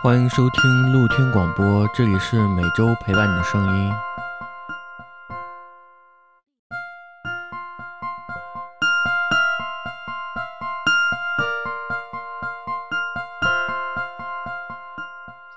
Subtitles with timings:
[0.00, 3.92] 欢迎收听露天广播，这里是每周陪伴你的声音。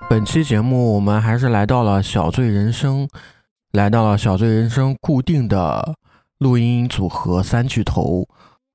[0.10, 3.08] 本期节目我们还是来到了小醉人生，
[3.74, 5.94] 来到了小醉人生固定的
[6.40, 8.28] 录音组合三巨头。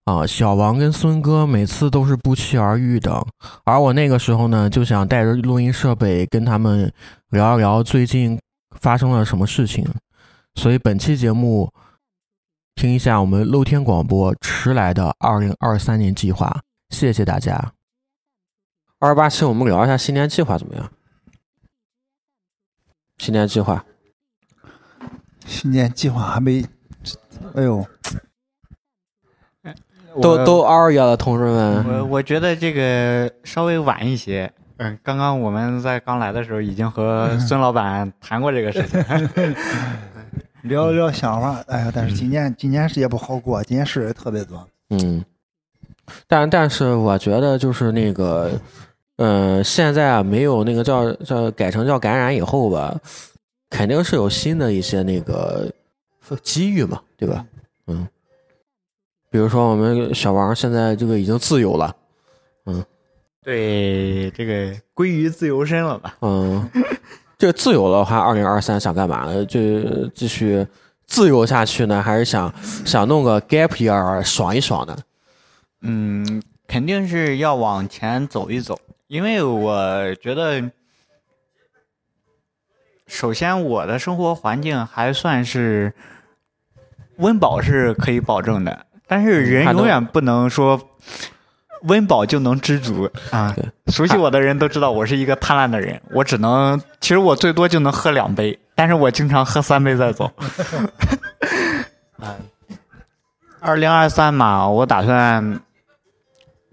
[0.06, 3.26] 啊，小王跟孙哥每次都是不期而遇的，
[3.64, 6.92] 而我那个时候呢，就想带着录音设备跟他们
[7.30, 8.40] 聊一聊最近
[8.78, 9.84] 发生了什么事情，
[10.54, 11.68] 所以本期节目
[12.76, 17.72] 听一下我们露天广播迟来的二零二三年计划，谢谢大家。
[19.00, 20.88] 二十八期我们聊一下新年计划怎么样？
[23.18, 23.84] 新年计划，
[25.44, 26.64] 新年计划还没，
[27.56, 27.84] 哎呦。
[30.20, 31.84] 都都二月了，同志们。
[31.86, 34.50] 我我觉得这个稍微晚一些。
[34.78, 39.02] 嗯，刚刚我们在刚来的时候已经和孙老板谈过这个事情，
[40.68, 41.64] 聊聊想法。
[41.66, 44.68] 哎呀，但是今年今年是也不好过，今年事也特别多。
[44.90, 45.24] 嗯，
[46.28, 48.50] 但但是我觉得就是那个，
[49.16, 52.94] 嗯，现在啊没有那个叫叫改成叫感染以后吧，
[53.70, 55.72] 肯定是有新的一些那个
[56.42, 57.46] 机遇嘛，对吧？
[57.86, 58.06] 嗯。
[59.36, 61.94] 比如说，我们小王现在这个已经自由了，
[62.64, 62.82] 嗯，
[63.44, 66.16] 对，这个归于自由身了吧？
[66.22, 66.66] 嗯，
[67.36, 69.28] 这个自由的话，二零二三想干嘛？
[69.44, 70.66] 就继续
[71.04, 72.50] 自由下去呢，还是想
[72.86, 74.96] 想弄个 gap year 爽一爽呢？
[75.82, 80.70] 嗯，肯定是要往前走一走，因为我觉得，
[83.06, 85.92] 首先我的生活环境还算是
[87.18, 88.85] 温饱是可以保证的。
[89.06, 90.80] 但是人永远不能说
[91.82, 93.54] 温饱就能知足啊！
[93.88, 100.32] 熟悉我的人都知道我是一个贪婪的人，我只能其实我最多就能喝两杯，但是我经常喝三杯再走。
[103.60, 105.60] 二零二三嘛，我打算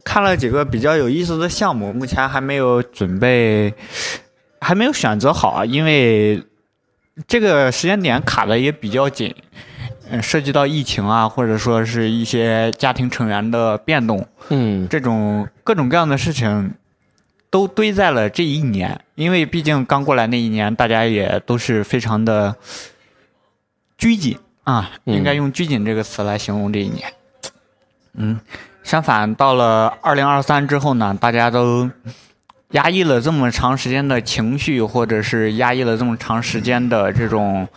[0.04, 3.74] 看了几个比较有意思的项目，目前还没有准备，
[4.62, 6.44] 还没有选择好啊，因为
[7.28, 9.36] 这个时间点卡的也比较紧。
[10.22, 16.74] 涉及到疫情啊，或者说是一些家庭成员的变动，嗯，这种各种各样的事情，
[17.50, 19.00] 都堆在了这一年。
[19.16, 22.56] 因为毕竟刚过来那一年，大家也都是非常的
[23.98, 27.14] 拘谨啊，应该用拘谨这个词来形容这一年。
[28.16, 28.40] 嗯，
[28.84, 31.90] 相反，到了二零二三之后呢，大家都
[32.72, 37.68] 压抑了这么长时间的情绪，或者是压抑了这么长时间的这种。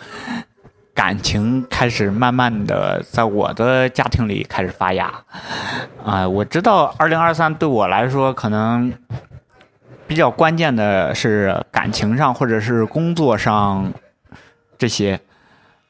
[0.97, 5.13] 感情开始慢慢的在我的家庭里开始发芽，
[6.03, 8.91] 啊，我知道二零二三对我来说可能
[10.07, 13.93] 比较关键的是感情上或者是工作上
[14.79, 15.21] 这些，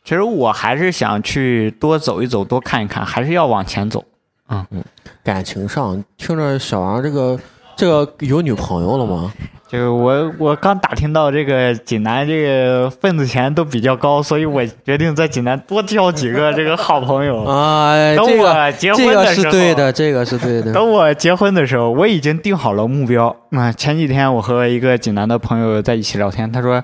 [0.03, 4.05] 其实我还是想去多走一走，多看一看，还是要往前走。
[4.49, 4.66] 嗯。
[4.71, 4.84] 嗯，
[5.22, 7.39] 感情上听着小王这个
[7.76, 9.32] 这个有女朋友了吗？
[9.69, 18.15] 就是我我刚打听到这个济南这个份子钱都比较高，所以我决定在济南多交几个这个好朋友啊。
[18.15, 20.72] 等我结婚的时候，这个是对的，这个是对的。
[20.72, 23.34] 等我结婚的时候，我已经定好了目标。
[23.50, 26.82] 啊，前几天我和一个济南的朋友在一起聊天，他说：“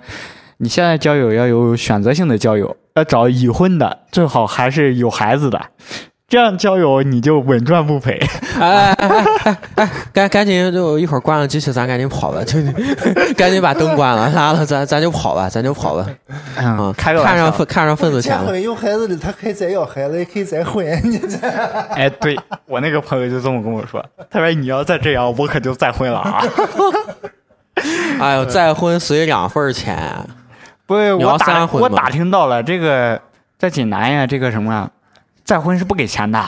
[0.59, 5.61] 你现在交友要有选择性的交友，要找已婚的，最好还是有孩子的。”
[6.33, 8.19] 这样交友你就稳赚不赔。
[8.59, 12.59] 哎哎哎哎，赶赶紧就一会儿关了机器，咱赶紧跑吧，就
[13.37, 16.07] 赶紧把灯关了，拉了，咱咱就跑吧，咱就跑吧。
[16.57, 17.23] 嗯，看上
[17.67, 18.59] 看上份子钱了。
[18.59, 20.87] 有孩子的他可以再要孩子，也可以再婚。
[21.95, 26.43] 哎，对我那个朋友就这么跟我说，他说你要再这样，我可就再婚了啊。
[28.21, 30.19] 哎呦，再婚随两份钱。
[30.87, 33.21] 不，我打我打听到了，这个
[33.59, 34.89] 在济南呀，这个什么。
[35.53, 36.39] 再婚是不给钱的，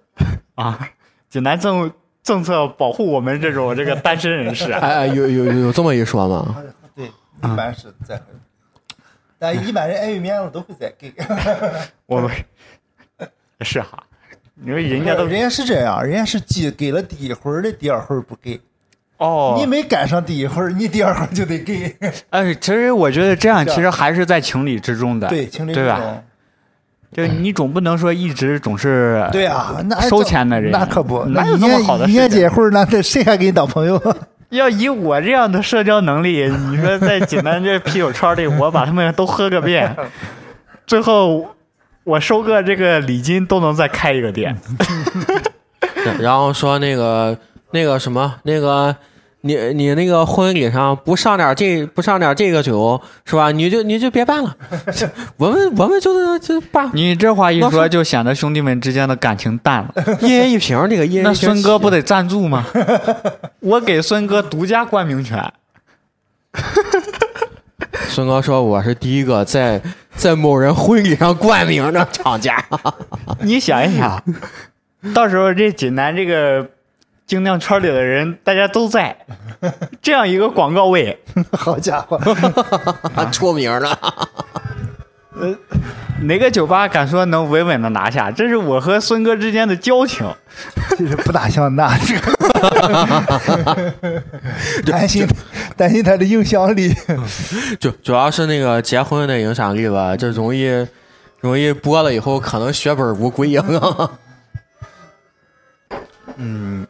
[0.56, 0.88] 啊！
[1.28, 4.72] 济南政政策保护我们这种这个单身人士。
[4.80, 6.56] 哎，有有有这么一说吗？
[6.94, 8.24] 对，一般是再婚，
[9.38, 11.12] 但一般人碍于面子都会再给。
[12.06, 12.30] 我们
[13.60, 14.02] 是哈，
[14.64, 18.58] 因为人家都人家是这样，人家是给给了第一回的，第二回不给。
[19.18, 21.94] 哦，你没赶上第一回，你第二回就得给。
[22.30, 26.22] 哎，其实我觉得这样其实还是在情理之中的，对，情理之中。
[27.16, 32.06] 就你总不能说一直总是对啊，那收钱的人那可不，哪有这么好的？
[32.06, 33.98] 年结婚那谁还给你当朋友？
[34.50, 39.96] 要以我这样的社交能力，你说在济南这啤酒圈里，我把他们都喝个遍，
[40.86, 41.54] 最后
[42.04, 44.54] 我收个这个礼金都能再开一个店。
[46.20, 47.38] 然后说那个
[47.70, 48.94] 那个什么那个。
[49.46, 53.50] 你你那个婚礼上不上点这不上点这个酒是吧？
[53.50, 54.56] 你就你就别办了。
[55.36, 59.94] 我们我们就是就办你这话一说，就显得兄弟们之间的感情淡了。
[60.20, 62.66] 一人一瓶这个一人那一瓶孙哥不得得赞助吗？
[63.60, 65.42] 我给孙哥独家冠名权。
[68.08, 69.80] 孙哥说我是第一个在
[70.14, 72.62] 在某人婚礼上冠名的厂家。
[73.40, 74.22] 你想一想，
[75.14, 76.66] 到时候这济南这个
[77.26, 79.16] 精酿圈里的人，大家都在，
[80.00, 81.18] 这样一个广告位，
[81.52, 82.20] 好家伙，
[83.32, 83.98] 出名了。
[85.38, 85.54] 呃
[86.22, 88.30] 哪个酒吧敢说能稳稳的拿下？
[88.30, 90.26] 这是我和孙哥之间的交情。
[90.96, 93.92] 这是不大像那这个，
[94.86, 95.28] 担心
[95.76, 96.94] 担心他的影响力。
[97.78, 100.86] 主主要是那个结婚的影响力吧，这容易
[101.40, 104.10] 容易播了以后可能血本无归啊。
[106.36, 106.86] 嗯，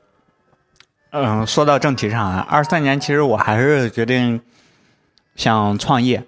[1.46, 4.40] 说到正题上啊，二三年其实我还是决定
[5.34, 6.22] 想创业，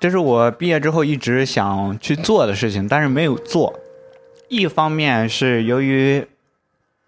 [0.00, 3.78] 这是我毕业之后一直想去做的事情，但是没有做。
[4.48, 6.26] 一方面是由于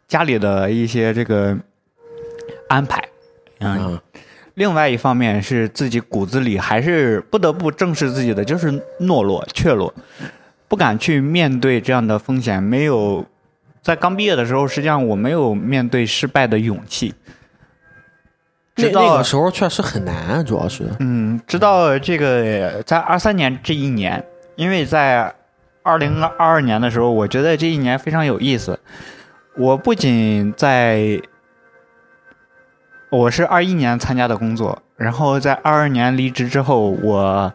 [0.09, 1.57] 家里的一些这个
[2.69, 3.03] 安排，
[3.59, 4.01] 嗯，嗯
[4.55, 9.93] 另外一方面是自己骨子里还是不得不正视自己的，就是懦弱、怯懦，
[10.67, 12.63] 不敢去面对这样的风险。
[12.63, 13.25] 没有
[13.87, 17.15] 在刚毕业的时候，实际上我没有面对失败的勇气。
[18.75, 24.25] 那直到那个时候确实很难，主要是嗯，直到这个在二三年这一年，
[24.57, 25.33] 因为在
[25.85, 28.77] 二零二二年的时候，我觉得这一年非常有意思。
[29.57, 31.23] 我不仅在，
[33.09, 37.55] 我是二一年参加的工作，然后在二二年离职之后，我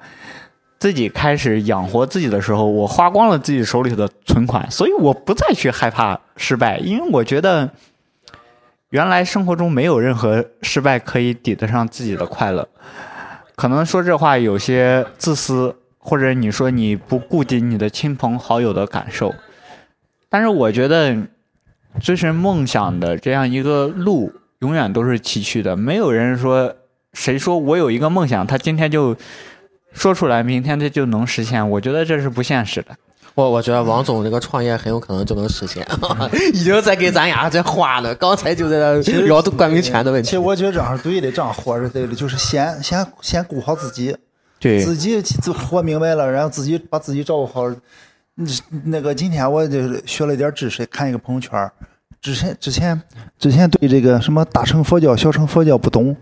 [0.81, 7.69] 自己开始养活自己的时候，我花光了自己手里的存款，所以我不再去害怕失败，因为我觉得
[8.89, 12.67] 原来生活中没有任何失败可以抵得上自己的快乐。
[13.55, 19.35] 可能说这话有些自私，或者你说你不顾及你的亲朋好友的感受，
[20.29, 21.15] 但是我觉得
[21.99, 26.73] 追寻梦想的这样一个路永远都是崎岖的，没有人说
[27.13, 29.15] 谁说我有一个梦想，他今天就
[29.93, 32.95] 说出来，明天这就能实现，我觉得这是不现实的。
[33.33, 35.87] 我我觉得王总这个创业很有可能就能实现，
[36.53, 38.13] 已经在给咱俩在画了。
[38.15, 40.27] 刚才就在那聊冠名权的问题。
[40.27, 44.15] 其实我觉得这样是对的，这样活是对的，就是先先先顾好自己，
[44.59, 47.69] 对自己自活明白了，然后自己把自己照顾好。
[48.37, 48.47] 嗯
[48.85, 51.69] 那个今天我就是学了一点知识，看一个朋友圈，
[52.21, 52.99] 之前之前
[53.37, 56.15] 之前对这个什么大乘佛教、小乘佛教不懂，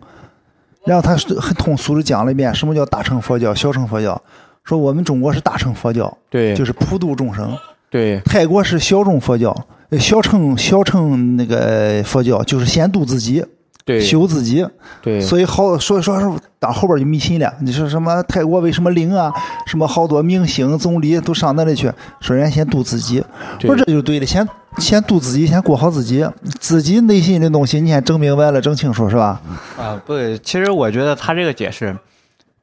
[0.85, 4.19] 然后他是很通俗的讲了一遍什么叫大乘佛教、小乘佛教，
[4.63, 6.55] 说我们中国是大乘佛教，对。
[6.55, 7.47] 就是普度众生；
[7.89, 8.19] 对。
[8.25, 9.55] 泰国是小众佛教，
[9.89, 13.43] 呃小乘小乘那个佛教就是先度自己，
[13.89, 14.63] 对修自己。
[15.01, 17.51] 对，所以好，所以说是到后边就迷信了。
[17.61, 19.33] 你说什么泰国为什么灵啊？
[19.65, 21.91] 什么好多明星总理都上那里去，
[22.21, 23.23] 说人家先渡自己，
[23.57, 24.47] 对我说这就对了，先
[24.77, 26.23] 先渡自己，先过好自己，
[26.59, 29.41] 自己内心的东西，你先整明白了，整清楚是吧？
[29.75, 30.13] 啊，不，
[30.43, 31.97] 其实我觉得他这个解释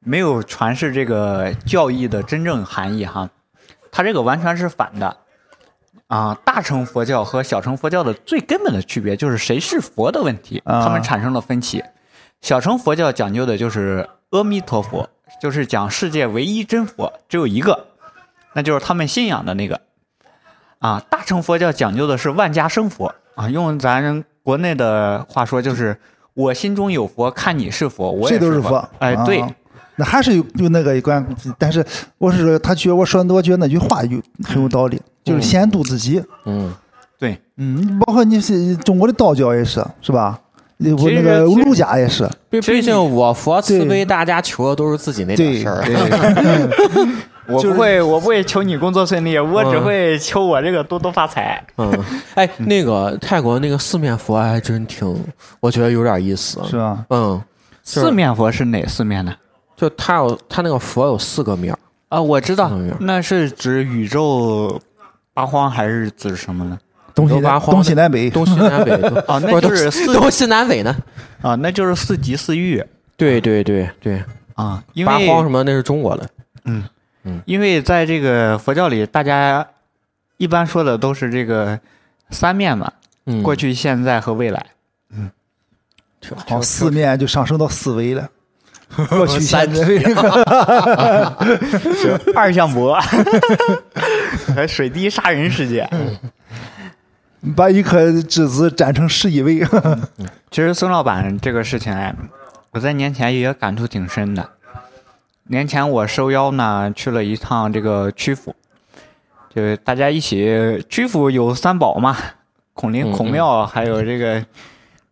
[0.04, 3.28] 没有诠释这个教义的真正含义哈，
[3.90, 5.16] 他这个完全是反的。
[6.08, 11.82] 啊，大乘佛教和小乘佛教的最根本的区别就是谁是佛的问题，啊他们产生了分歧。
[12.40, 15.08] 小乘佛教讲究的就是阿弥陀佛，
[15.40, 17.86] 就是讲世界唯一真佛只有一个，
[18.52, 19.80] 那就是他们信仰的那个。
[20.78, 25.98] 啊，大乘佛教讲究的是万家生佛啊，用咱国内的话说就是
[26.34, 28.88] 我心中有佛，看你是佛，我也是佛。
[28.98, 29.42] 哎，啊对，
[29.96, 31.26] 那还是有有那个关，
[31.58, 31.84] 但是
[32.18, 36.22] 我是说，他觉得我说，我觉得那句话有很有道理，就是先度自己。
[36.44, 36.72] 嗯，
[37.18, 40.38] 对，嗯，包括你是中国的道教也是，是吧？
[40.78, 45.80] 我那个儒家也是，毕毕竟我佛慈悲，大家求的都是自己那点事儿。
[45.88, 47.06] 对，
[47.48, 51.64] 我不会，我不会求你工作顺利，我只会求我这个多多发财。
[51.78, 51.90] 嗯，
[52.34, 55.18] 哎，那个泰国那个四面佛还真挺，
[55.60, 56.62] 我觉得有点意思。
[56.68, 57.06] 是吧？
[57.08, 57.42] 嗯，
[57.82, 59.32] 四面佛是哪四面呢？
[59.76, 61.78] 就他有他那个佛有四个面儿，
[62.08, 64.80] 啊，我知道那是指宇宙
[65.34, 66.78] 八荒还是指什么呢？
[67.14, 67.40] 东西
[67.70, 70.94] 东西南北，东西南北都 哦，那不就是东四东西南北呢。
[71.40, 72.82] 啊，那就是四极四域
[73.16, 74.22] 对对对对，
[74.54, 76.28] 啊，因八荒什么那是中国的。
[76.64, 76.84] 嗯
[77.22, 79.66] 嗯因为在这个佛教里，大家
[80.36, 81.78] 一般说的都是这个
[82.30, 82.92] 三面嘛，
[83.26, 84.66] 嗯，过去、现在和未来。
[85.10, 85.30] 嗯
[86.48, 88.28] 好，四面就上升到四维了。
[89.08, 90.14] 过去、三现在、未来，
[92.34, 92.98] 二向箔
[94.54, 95.90] 和水滴杀人事件。
[97.54, 99.64] 把一颗质子斩成十一位。
[100.50, 102.14] 其实孙老板这个事情哎，
[102.72, 104.48] 我在年前也感触挺深的。
[105.44, 108.52] 年前我受邀呢去了一趟这个曲阜，
[109.54, 112.16] 就大家一起曲阜有三宝嘛，
[112.72, 114.44] 孔林、嗯孔庙，还有这个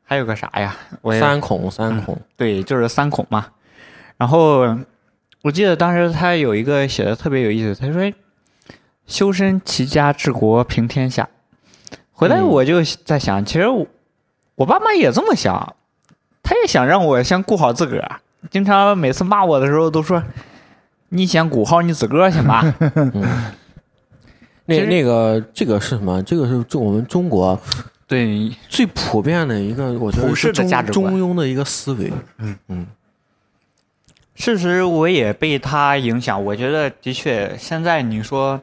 [0.02, 0.74] 还有个啥呀？
[1.02, 3.46] 我三孔三孔，对，就是三孔嘛。
[4.16, 4.76] 然后
[5.42, 8.12] 我记得当时他有一个写的特别有意思，他说
[9.06, 11.28] ：“修身齐家治国平天下。”
[12.12, 13.86] 回来嗯我就在想，其实我
[14.54, 15.74] 我爸妈也这么想，
[16.42, 18.20] 他也想让我先顾好自个儿。
[18.50, 20.22] 经常每次骂我的时候都说
[21.10, 22.62] ：“你先顾好你自个儿先吧。
[24.66, 26.22] 那其实那个这个是什么？
[26.22, 27.58] 这个是中我们中国”
[28.06, 32.12] 对，最普遍的一个，我觉得是中价值观中庸的一个思维。
[32.38, 32.86] 嗯嗯
[34.44, 36.44] 事实我也被他影响。
[36.44, 38.60] 我觉得的确，现在你说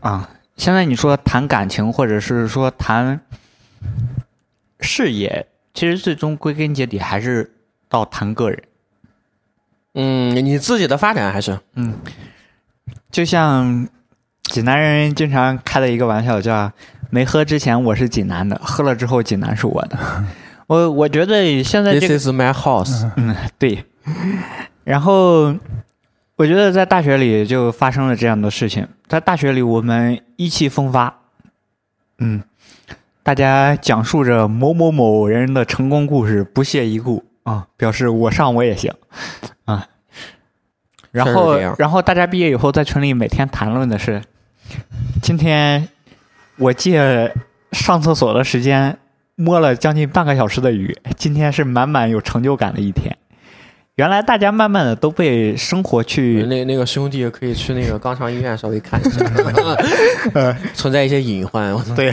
[0.00, 3.20] 啊，现在你说谈感情，或者是说谈
[4.80, 7.52] 事业，其实最终归根结底还是
[7.88, 8.60] 到谈个人。
[9.94, 11.94] 嗯，你自己的发展还是嗯，
[13.12, 13.86] 就像
[14.42, 16.72] 济南人经常开的一个玩笑，叫
[17.10, 19.96] “没喝之前我是济南的，喝了之后济南是我的
[20.66, 23.08] ”我我觉得现在这 This is my house。
[23.16, 23.84] 嗯，对。
[24.84, 25.54] 然后
[26.36, 31.20] 我觉得在大学里就发生了这样的事情，在大学里我们意气风发，
[32.18, 32.42] 嗯，
[33.22, 37.24] 大家讲述着某某某人的成功故事，不屑一顾。
[37.44, 38.92] 啊，表示我上我也行。
[39.64, 39.88] 啊。
[41.10, 44.22] 然后然后大家毕业以后在群里每天谈论的是，
[45.20, 45.88] 今天
[46.56, 47.34] 我借
[47.72, 48.96] 上厕所的时间
[49.34, 53.16] 摸了将近半个小时的鱼，今天是满满有成就感的一天。
[53.96, 59.20] 原来大家慢慢的都被生活去那那个兄弟可以去那个肛肠医院稍微看一下，
[60.72, 61.76] 存在一些隐患。
[61.94, 62.10] 对，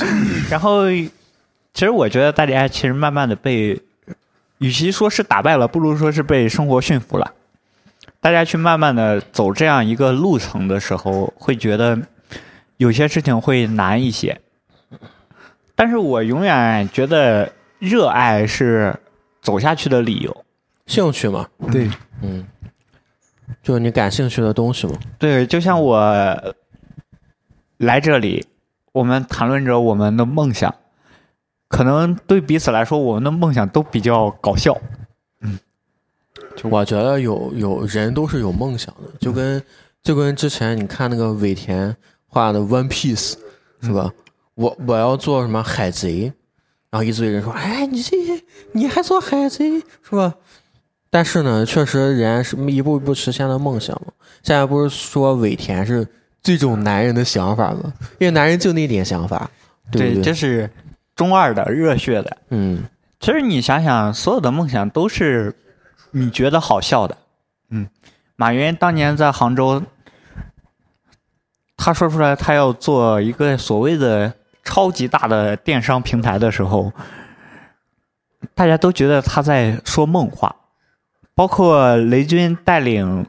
[0.50, 3.80] 然后其实我觉得大家其实慢慢的被，
[4.58, 7.32] 与其说是打败了，不如说是被生活驯服了。
[8.20, 11.98] 大家去慢慢的走这样一个路程的时候，会觉得
[12.76, 14.38] 有些事情会难一些。
[15.74, 18.94] 但是我永远觉得热爱是
[19.40, 20.44] 走下去的理由。
[20.86, 21.90] 兴趣嘛，对，
[22.22, 22.46] 嗯，
[23.62, 24.98] 就是你感兴趣的东西嘛。
[25.18, 26.54] 对，就像我
[27.78, 28.46] 来这里，
[28.92, 30.74] 我们谈论着我们的梦想，
[31.68, 34.76] 可能对彼此来说，我们的梦想都比较搞笑。
[35.40, 35.58] 嗯
[36.56, 39.62] 就我觉得有有人都是有梦想的，就跟
[40.02, 41.94] 就跟之前你看那个尾田
[42.26, 43.32] 画的《One Piece》
[43.80, 44.12] 是吧？
[44.54, 46.32] 我我要做什么海贼，
[46.90, 48.16] 然后一堆人说：“哎，你这
[48.70, 50.32] 你还做海贼是吧？”
[51.14, 54.12] 但是呢，确实人家是一步一步实现了梦想嘛。
[54.42, 56.04] 现在不是说尾田是
[56.42, 57.92] 最种男人的想法吗？
[58.18, 59.48] 因为男人就那点想法，
[59.92, 60.22] 对不对？
[60.24, 60.68] 这是
[61.14, 62.36] 中二的、热血的。
[62.48, 62.82] 嗯，
[63.20, 65.54] 其实你想想，所有的梦想都是
[66.10, 67.16] 你觉得好笑的。
[67.70, 67.86] 嗯，
[68.34, 69.80] 马云当年在杭州，
[71.76, 76.92] 他说出来他要做一个所谓的超级大的电商平台的时候，
[78.52, 80.52] 大家都觉得他在说梦话。
[81.34, 83.26] 包括雷军带领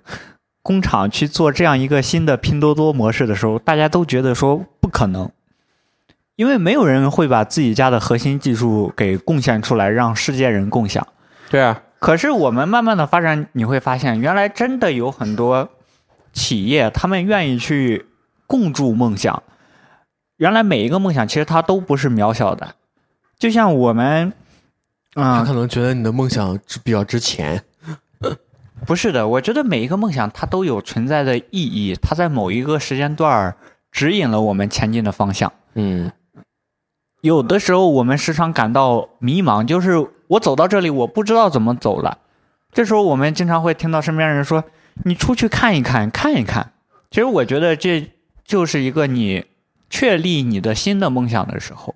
[0.62, 5.30] 工厂去做这样一个新的拼多多模式的时候，大家都觉得说不可能。
[6.36, 11.08] 因为没有人会把自己家的核心技术给贡献出来，让世界人共享。
[11.50, 15.70] 对啊，可是我们慢慢的发展，你会发现，原来真的有很多
[16.34, 18.08] 企业，他们愿意去
[18.46, 19.42] 共筑梦想。
[20.38, 22.76] 原来每一个梦想，其实它都不是渺小的。
[23.40, 24.34] 就像我们，
[25.16, 27.64] 嗯、他可能觉得你的梦想值比较值钱。
[28.86, 33.56] 不是的，我觉得每一个梦想它都有存在的意义，它在某一个时间段儿
[33.92, 35.52] 指引了我们前进的方向。
[35.76, 36.12] 嗯，
[37.22, 42.18] 有的时候我们时常感到迷茫，就是我走到这里，我不知道怎么走了。
[42.74, 44.66] 这时候我们经常会听到身边人说
[45.06, 46.74] ：“你出去看一看，看一看。”
[47.10, 48.12] 其实我觉得这
[48.44, 49.46] 就是一个你
[49.90, 51.96] 确立你的新的梦想的时候。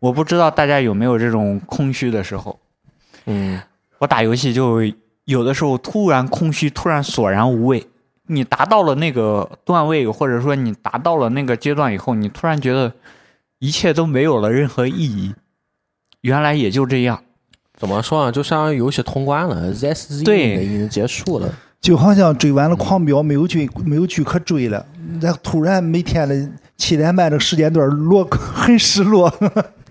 [0.00, 2.58] 我不知道大家有没有这种空虚的时候。
[3.26, 3.60] 嗯，
[3.98, 4.80] 我打游戏就
[5.30, 7.86] 有的时候突然空虚，突然索然无味。
[8.26, 12.92] 你达到了那个段位，或者说你达到了那个阶段以后，你突然觉得
[13.58, 15.34] 一切都没有了任何意义。
[16.22, 17.22] 原来也就这样。
[17.76, 18.32] 怎么说呢？
[18.32, 21.48] 就相当于游戏通关了，ZSZ 对已经结束了。
[21.80, 24.84] 就好像追完了狂飙，没有剧没有剧可追了，
[25.20, 29.32] 然后突然每天的七点半这个时间段落很失落。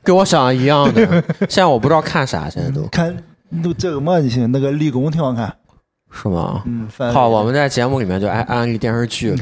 [0.03, 1.05] 跟我想的一样的。
[1.41, 3.15] 现在我不知道看啥，现在都看
[3.63, 5.53] 都这个嘛就行，那个立功挺好看，
[6.11, 6.63] 是吗？
[6.65, 9.35] 嗯，好，我们在节目里面就安安利电视剧。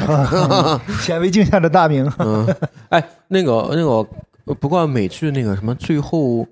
[1.00, 2.48] 显微镜下的大明， 嗯，
[2.90, 6.46] 哎，那个那个，不过美剧那个什么最后，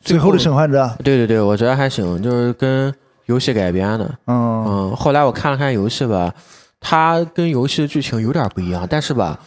[0.00, 2.92] 最后的生还者，对对对，我觉得还行，就是跟
[3.26, 4.04] 游戏改编的。
[4.26, 6.32] 嗯嗯，后来我看了看游戏吧，
[6.80, 9.38] 它跟游戏的剧情有点不一样，但是吧，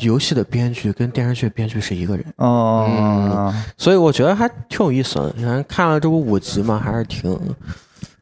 [0.00, 5.32] 游戏的编剧跟电视剧编剧是一个人，哦，所以我觉得还挺有意思的。
[5.36, 7.38] 你看看了这不五集嘛，还是挺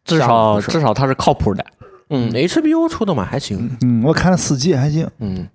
[0.05, 1.65] 至少至少他是靠谱的。
[2.11, 3.77] 嗯，HBO 出的嘛，还行。
[3.81, 5.49] 嗯，我看了四季还行，嗯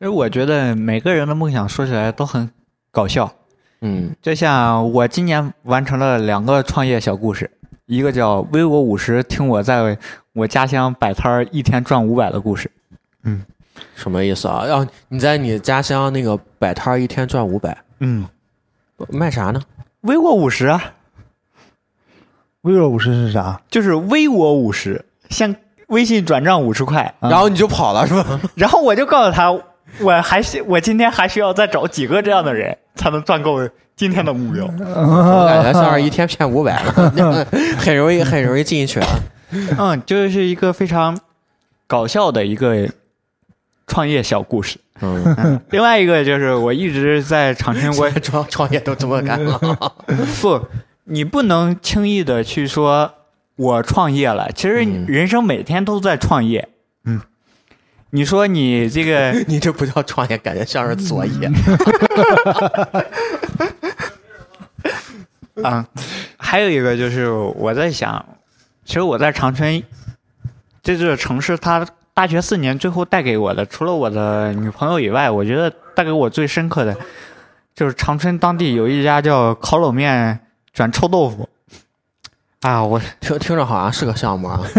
[0.00, 2.50] 因为我觉得每个人的梦想说起来都很
[2.90, 3.32] 搞笑，
[3.80, 7.50] 嗯就像我今年完成了两个创业小故事，
[7.86, 9.96] 一个叫“微我五十”，听我在
[10.32, 12.70] 我家乡摆摊儿一天赚五百的故事。
[13.94, 14.66] 什么意思啊？
[14.66, 18.26] 要你在你家乡那个摆摊儿一天赚五百，嗯，
[19.08, 19.60] 卖啥呢
[20.02, 20.92] ？？v 我五十啊
[22.62, 23.60] ，，v 我五十是啥？
[23.70, 25.54] 就是 v 我五十，像
[25.88, 28.40] 微信转账五十块，啊然后你就跑了是吧？
[28.56, 29.52] 然后我就告诉他，
[30.00, 34.64] 我还是我今天还需要再找几个这样的人，才能赚够今天的目标。
[34.66, 36.82] 我感觉像是一天骗五百，
[37.78, 39.06] 很容易很容易进去啊。
[39.78, 41.18] 嗯，就是一个非常
[41.86, 42.88] 搞笑的一个
[43.86, 44.78] 创业小故事。
[45.00, 49.58] 嗯， 另外一个就是我一直在长春， 我创创业都这么干了。
[50.40, 50.66] 不，
[51.04, 53.12] 你不能轻易的去说
[53.56, 54.50] 我创业了。
[54.52, 56.68] 其实嗯人生每天都在创业。
[57.04, 57.20] 嗯，
[58.10, 61.50] 你说你这个你这不叫创业，感觉像是作业。
[65.62, 65.86] 啊，
[66.36, 68.24] 还有一个就是我在想，
[68.84, 69.82] 其实我在长春
[70.82, 76.96] 这座城市，它大学四年最后带给我的，除了我的女朋友以外，我觉得带给我最深刻的，
[77.74, 80.38] 就是长春当地有一家叫烤冷面
[80.72, 81.48] 转臭豆腐。
[82.60, 84.60] 啊，我听听着好像是个项目啊。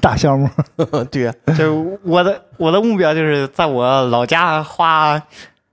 [0.00, 0.48] 大项目，
[1.10, 5.20] 对呀，就我的我的目标就是在我老家花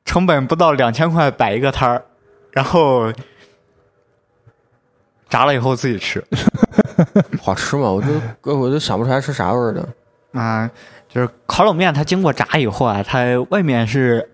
[0.06, 2.04] 成本不到两千块摆一个摊儿，
[2.52, 3.14] 然后
[5.30, 6.24] 炸了以后自己吃。
[7.42, 7.90] 好吃吗？
[7.92, 8.08] 我就
[8.58, 9.88] 我就想不出来是啥味儿的。
[10.34, 10.70] 啊、
[11.10, 14.30] 就是烤冷面，它经过炸以后啊，它外面是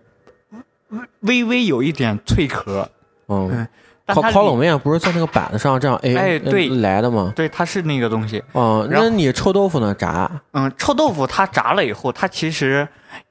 [1.21, 2.89] 微微有一点脆壳，
[3.27, 3.67] 嗯嗯，
[4.13, 7.31] 烤烤冷面不是在那个板子上这样哎哎对来的吗？
[7.35, 8.43] 对，它是那个东西。
[8.53, 9.93] 嗯，那你臭豆腐呢？
[9.93, 10.29] 炸？
[10.51, 12.85] 嗯，臭豆腐它炸了以后，它其实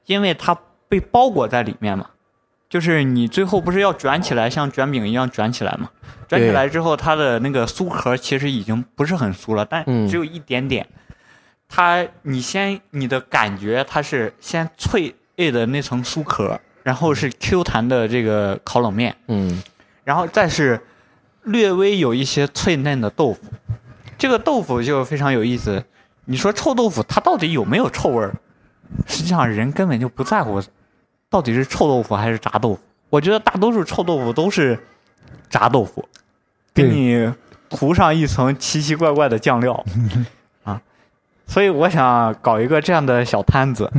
[0.07, 0.57] 因为它
[0.89, 2.05] 被包裹在里面嘛，
[2.73, 5.91] 就是你最后不是要卷起来，像卷饼一样卷起来嘛？
[6.27, 10.87] 卷起来之后，它的那个酥壳其实已经不是很酥了，但嗯只有一点点。
[11.69, 19.61] 它你先你的感觉它是先脆的那层酥壳，然后是 Q 弹的这个烤冷面，嗯
[20.03, 20.81] 然后再是
[21.43, 23.39] 略微有一些脆嫩的豆腐。
[24.17, 25.85] 这个豆腐就非常有意思。
[26.25, 28.33] 你说臭豆腐它到底有没有臭味儿？
[29.05, 30.59] 实际上人根本就不在乎
[31.33, 32.79] 到底是臭豆腐还是炸豆腐。
[33.09, 34.77] 我觉得大多数臭豆腐都是
[35.49, 36.07] 炸豆腐，
[36.75, 37.27] 给你
[37.71, 39.83] 涂上一层奇奇怪怪的酱料
[40.63, 40.79] 啊。
[41.47, 43.91] 所以我想搞一个这样的小摊子，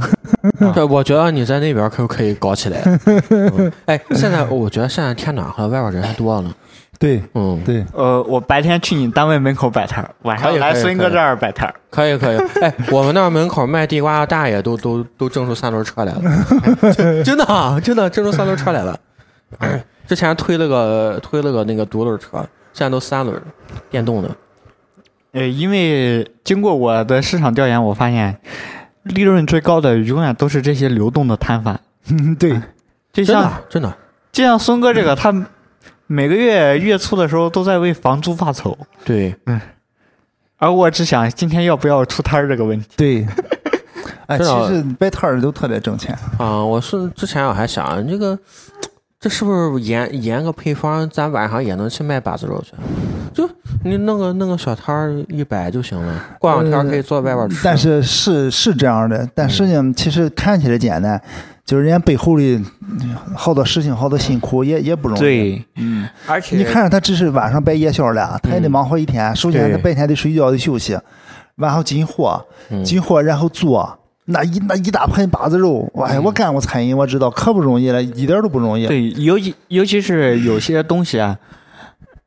[0.74, 2.80] 对，我觉得你在那边可不可以搞起来？
[3.28, 6.50] 嗯 哎，现在我觉得现在天暖和了，外边人还多了。
[6.98, 11.74] 对嗯，对，呃，我白天去你单位门口摆摊儿，晚上可以可以可以来孙哥这儿摆摊儿。
[11.90, 12.36] 可以可以。
[12.60, 16.22] 哎，我们那儿门口卖地瓜的大爷都都都挣出三轮车来了，
[16.92, 18.98] 真真的啊真的挣出三轮车来了。
[20.06, 22.38] 之前推了个推了个那个独轮车，
[22.72, 23.40] 现在都三轮，
[23.90, 24.28] 电动的。
[25.32, 28.36] 呃，因为经过我的市场调研，我发现
[29.04, 31.78] 利润最高的永远都是这些流动的摊贩，
[32.10, 32.50] 嗯 对，
[33.12, 33.94] 就真的像真的，
[34.32, 35.32] 就像孙哥这个，他
[36.08, 39.60] 每个月月初的时候都在为房租发愁，对，嗯
[40.56, 42.88] 而我只想今天要不要出摊儿这个问题。
[42.96, 43.26] 对，
[44.26, 46.18] 哎，其实摆摊儿都特别挣钱。
[46.38, 48.36] 啊，我是之前我还想这个，
[49.20, 52.72] 这是不是研研个配方，咱晚上也能去卖把子肉去？
[53.32, 53.48] 就
[53.84, 57.60] 你弄个弄个小摊儿一摆就行了，过两天可以坐外边吃。
[57.62, 61.22] 但是是是这样的，但实际上其实看起来简单，
[61.68, 62.58] 就是人家背后的
[63.36, 69.36] 好多事情、好多辛苦也也不容易。，对，嗯，而且你看着他只是晚上摆夜宵了，他也得嗯忙活一天。
[69.36, 70.98] 首先对他白天得睡觉得休息，
[71.56, 73.98] 晚上进货，嗯进货然后做。
[74.30, 78.86] 那一那一大盆把子肉，哎，我干过餐饮，我知道可不容易了，一点都不容易。
[78.86, 81.36] 对，尤其尤其是有些东西啊，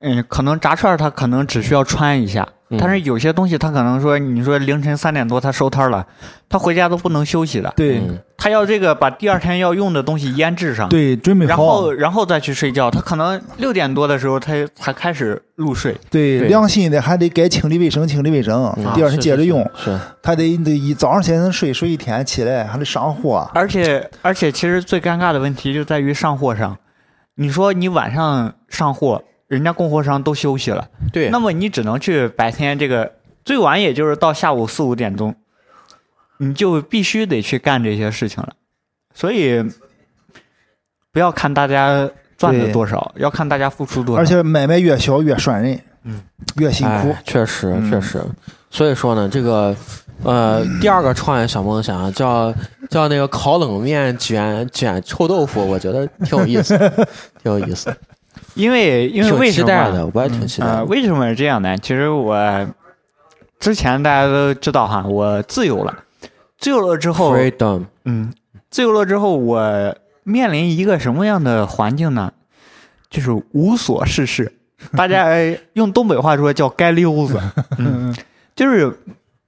[0.02, 6.06] 嗯，可能炸串儿它可能只需要穿一下，嗯但是有些东西他可能说，你说凌晨三点多他收摊了，
[6.50, 8.00] 他回家都不能休息的，对。
[8.00, 12.90] 嗯他要这个把第二天要用的东西腌制上，对，准备然后，然后再去睡觉。
[12.90, 26.76] 他可能六点多的时候他才开始入睡，对，良心的还得该清理卫生清理卫生，嗯第二天接着用，是是他得得一早上先能睡睡一天，起来还得上货，而且而且其实最尴尬的问题就在于上货上。
[27.36, 33.12] 你说你晚上上货，人家供货商都休息了，对，那么你只能去白天这个
[33.44, 35.36] 最晚也就是到下午四五点钟，
[36.38, 38.54] 你就必须得去干这些事情了。
[39.14, 39.62] 所以
[41.12, 44.22] 不要看大家赚的多少，要看大家付出多少。
[44.22, 46.22] 而且买卖越小越拴人，嗯，
[46.56, 47.22] 越辛苦哎。
[47.26, 48.24] 确实嗯确实。
[48.70, 49.76] 所以说呢，这个
[50.24, 52.54] 呃，第二个创业小梦想叫
[52.90, 56.78] 叫那个烤冷面卷卷臭豆腐，我觉得挺有意思，
[57.44, 57.94] 挺有意思，
[58.62, 61.76] 因为因为为什么的，我也挺期待呃，为什么是这样呢？
[61.80, 62.36] 其实我
[63.60, 66.04] 之前大家都知道哈，我自由了，
[66.60, 68.32] 自由了之后，Freedom，嗯，
[68.70, 72.32] 自由了之后，我面临一个什么样的环境呢？
[73.10, 74.54] 就是无所事事。
[74.96, 77.40] 大家 呃用东北话说叫“街溜子”，
[77.80, 78.16] 嗯，
[78.56, 79.00] 就是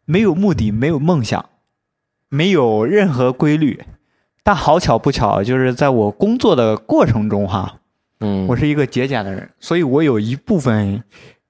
[0.05, 1.45] 没有目的，没有梦想，
[2.29, 3.83] 没有任何规律。
[4.43, 7.77] 但好巧不巧，就是在我工作的过程中哈，
[8.23, 11.03] 嗯，我是一个节俭的人，所以我有一部分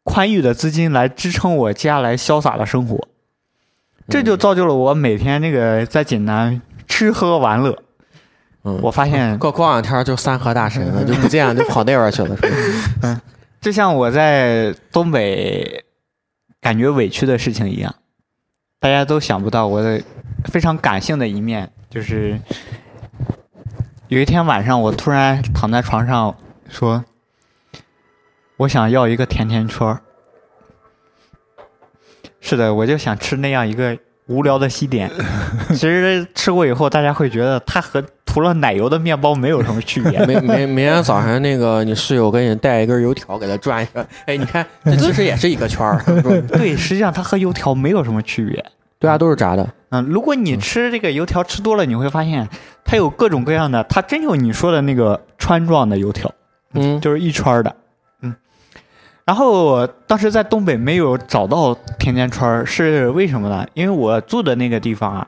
[0.04, 3.08] 宽裕的资金来支撑我接下来潇洒的生活，
[4.10, 7.78] 这就造就了我每天那个在济南吃喝玩乐。
[8.66, 12.42] 嗯我发现，过过两天就三河大神了， 就不见了，就跑那边去了，是
[13.02, 13.22] 吧？
[13.62, 15.84] 就像我在东北
[16.60, 17.94] 感觉委屈的事情一样，
[18.80, 20.02] 大家都想不到我的
[20.46, 22.40] 非常感性的一面，就是
[24.08, 26.34] 有一天晚上，我突然躺在床上
[26.74, 27.06] 说
[28.58, 30.02] ：“我想要一个甜甜圈儿。”
[32.42, 35.10] 是的，我就想吃那样一个无聊的西点。
[35.70, 40.26] 其实吃过以后，大家会觉得它和涂了奶油的面包没有什么区别。
[40.26, 46.04] 每每每天早上那个你室友给你带一根油条给他转一下，哎，你看这其实也是一个圈儿，
[46.50, 48.66] 对，实际上它和油条没有什么区别。
[49.00, 49.70] 对啊，都是炸的。
[49.90, 52.50] 嗯，如果你吃这个油条吃多了，你会发现
[52.84, 56.34] 它有各种各样的，它真有你说的那个川状的油条，
[56.74, 57.76] 嗯，就是一圈儿的。
[58.22, 58.36] 嗯，
[59.26, 63.66] 然后我当时在东北没有找到甜甜圈儿，是为什么呢？
[63.74, 65.28] 因为我住的那个地方啊，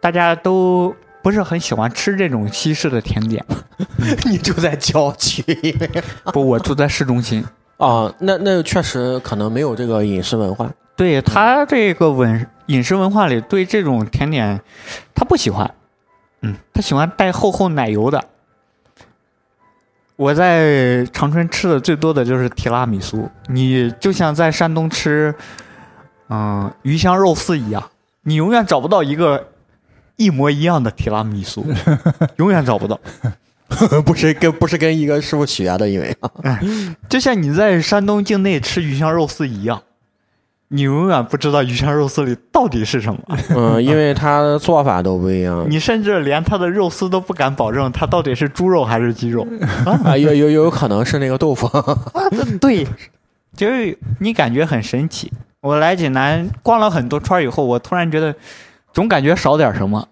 [0.00, 3.44] 大家都不是很喜欢吃这种西式的甜点。
[4.26, 5.42] 你住在郊区，
[6.32, 7.44] 不，我住在市中心。
[7.78, 10.70] 哦，那那确实可能没有这个饮食文化。
[10.96, 14.60] 对他这个文饮食文化里，对这种甜点
[15.14, 15.74] 他不喜欢，
[16.42, 18.22] 嗯，他喜欢带厚厚奶油的。
[20.20, 25.34] 我在长春吃的最多的就是提拉米苏，你就像在山东吃，
[26.28, 27.82] 嗯、鱼香肉丝一样，
[28.24, 29.48] 你永远找不到一个
[30.16, 31.64] 一模一样的提拉米苏，
[32.36, 33.00] 永远找不到。
[34.04, 36.14] 不是跟不是跟一个师傅学的，因为
[37.08, 39.82] 就像你在山东境内吃鱼香肉丝一样，
[40.72, 43.20] 你永远不知道鱼香肉丝里到底是什么。
[43.56, 49.46] 嗯，因为它的做法都不一样你甚至连它的肉丝都不敢保证它到底是猪肉还是鸡肉。
[50.04, 51.68] 啊，有有有可能是那个豆腐。
[52.60, 52.86] 对，
[53.56, 55.32] 就是你感觉很神奇。
[55.60, 58.34] 我来济南逛了很多圈儿以后，我突然觉得
[58.92, 60.06] 总感觉少点什么，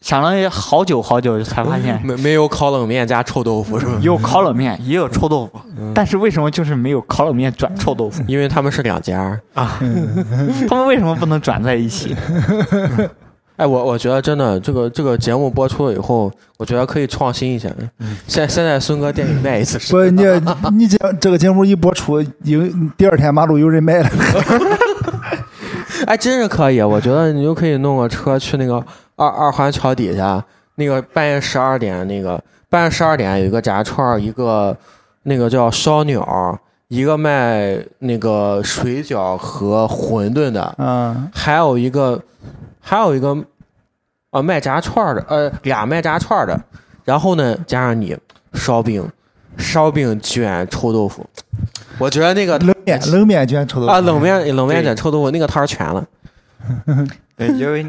[0.00, 3.98] 想了好久好久，才发现 没没有烤冷面加臭豆腐是吧？
[4.00, 5.60] 有烤冷面，也有臭豆腐，
[5.94, 9.38] 但是为什么就是没有烤冷面转臭豆腐因为他们是两家。
[9.54, 9.78] 啊？
[10.68, 12.14] 他们为什么不能转在一起？
[13.56, 17.68] 哎，我我觉得真的，这个这个节目播出了以后，我觉得可以创新一下。
[18.28, 20.22] 现现在孙哥店里卖一次是不，你
[20.76, 22.62] 你这这个节目一播出，有
[22.96, 24.08] 第二天马路有人卖了。
[26.06, 28.80] 哎，真是可以，我觉得你就可以弄个车去那个
[29.18, 30.42] 二二环桥底下，
[30.76, 34.76] 那个半夜十二点那个半夜十二点有一个炸串，一个
[35.24, 42.22] 那个叫烧鸟，一个卖那个水饺和馄饨的，嗯，还有一个
[42.80, 43.36] 还有一个
[44.30, 46.58] 呃卖炸串儿的，呃俩卖炸串儿的，
[47.04, 48.16] 然后呢加上你
[48.54, 49.06] 烧饼，
[49.56, 51.26] 烧饼卷臭豆腐，
[51.98, 56.06] 我觉得那个冷面冷面卷臭豆腐啊冷面冷面卷臭豆腐那个摊儿全了。
[57.36, 57.84] 对，因为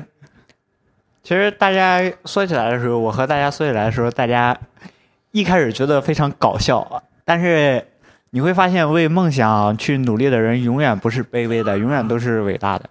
[1.24, 4.58] 其实大家说起来的时候，我和大家说起来的时候，大家
[5.32, 7.86] 一开始觉得非常搞笑，啊但是
[8.32, 12.90] 你会发现，为梦想去努力的人永远不是卑微的，永远都是伟大的。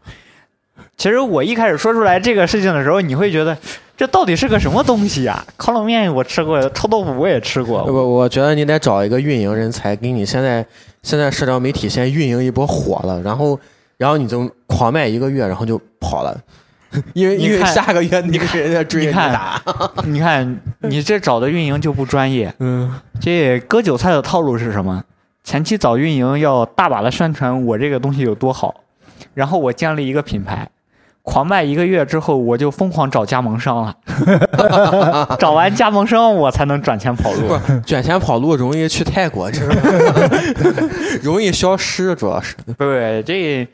[0.97, 3.57] 其实我一开始说出来这个事情的时候，你会觉得
[3.97, 10.65] 这到底是个什么东西呀、烤冷面我吃过，臭豆腐我也吃过，我我觉得你得找一个运营人才，给你现在
[11.03, 13.59] 现在社交媒体先运营一波火了，然后
[13.97, 16.41] 然后你就狂卖一个月，然后就跑了，
[17.15, 19.61] 因为因为下个月那个人家追看打，
[20.05, 25.03] 你看你这找的运营就不专业，嗯，这割韭菜的套路是什么？
[25.45, 28.83] 前期找运营要大把的宣传我这个东西有多好，
[29.35, 30.69] 然后我建立一个品牌，
[31.23, 33.97] 狂卖一个月之后，我就疯狂找加盟商了，
[35.39, 37.59] 找完加盟商我才能转钱跑路。
[37.85, 39.81] 卷钱跑路容易去泰国，知道吗？
[41.23, 42.55] 容易消失，主要是。
[42.67, 42.85] 不不，
[43.25, 43.67] 这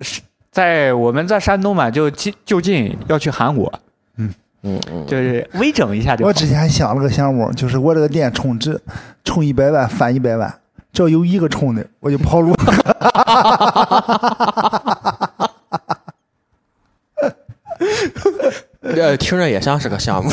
[0.00, 0.20] 是
[0.58, 3.72] 在我们在山东嘛，就近就近要去韩国，
[4.16, 6.26] 嗯嗯嗯，就是微整一下就。
[6.26, 8.80] 我之前还想了个项目，就是我这个店充值，
[9.22, 10.52] 充一百万返一百万，
[10.92, 12.52] 只要有一个充的，我就跑路。
[18.80, 20.28] 呃，听着也像是个项目。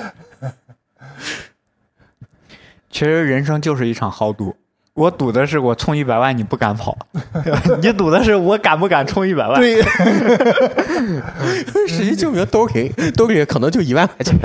[2.88, 4.56] 其实人生就是一场豪赌，
[5.00, 6.94] 我赌的是我充一百万你不敢跑，
[7.80, 9.58] 你赌的是我敢不敢充一百万。
[9.58, 9.80] 对，
[11.88, 14.38] 实际证明兜里兜里可能就一万块钱。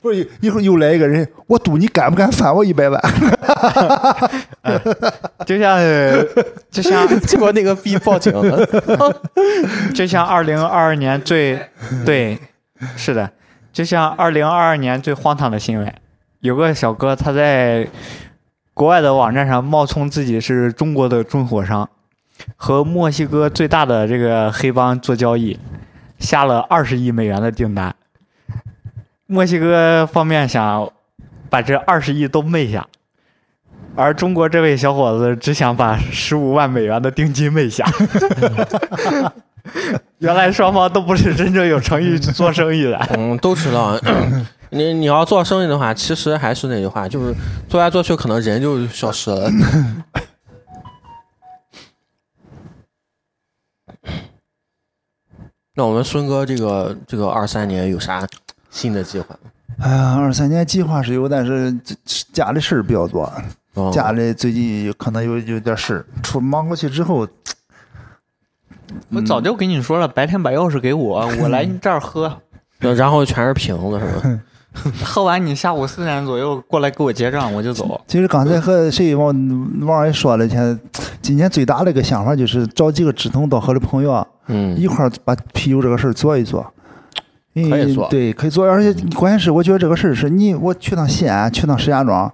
[0.00, 3.02] 不是一会儿又来一个人，我赌你敢不敢返我一百万？
[5.44, 5.80] 就像
[6.70, 8.64] 就像结果那个逼报警了。
[9.92, 11.58] 就像二零二二年最
[12.06, 12.38] 对，
[12.96, 13.28] 是的，
[13.72, 15.92] 就像二零二二年最荒唐的新闻，
[16.38, 17.88] 有个小哥他在
[18.74, 21.88] 国外的网站上冒充自己是中国的中火商，
[22.56, 25.56] 和墨西哥最大的这个黑帮做交易，
[26.18, 27.94] 下了二十亿美元的订单。
[29.26, 30.90] 墨西哥方面想
[31.48, 32.86] 把这二十亿都昧下，
[33.94, 37.86] 而中国这位小伙子只想把十五万美元的定金昧下。
[40.18, 42.98] 原来双方都不是真正有诚意做生意的。
[43.16, 43.98] 嗯，都知道。
[44.74, 47.32] 你你要做生意的话，其实还是那句话，就是
[47.68, 49.48] 做来做去，可能人就消失了。
[55.76, 58.26] 那我们孙哥这个这个二三年有啥
[58.70, 59.36] 新的计划？
[59.78, 61.72] 哎呀，二三年计划是有，但是
[62.32, 63.32] 家里事儿比较多，
[63.74, 67.26] 哦家里最近可能有有点事儿，出忙过去之后，
[69.10, 72.40] 我早就跟你说了，白天把钥匙给我，我来你这儿喝，
[72.78, 74.40] 然后全是瓶子是吧？
[75.04, 78.00] 喝完你下午四点左右过来给我结账，我就走。
[78.06, 79.34] 其实刚才和谁王
[79.82, 80.78] 王也说了，前
[81.22, 86.66] 今年最大的一个想法就是找几个志同道合的朋友啊，嗯一块儿把啤酒这个事儿做一做。
[87.54, 92.28] 可以做对，可以做，而且关键是我觉得这个事儿是你我去趟西安，去趟石家庄，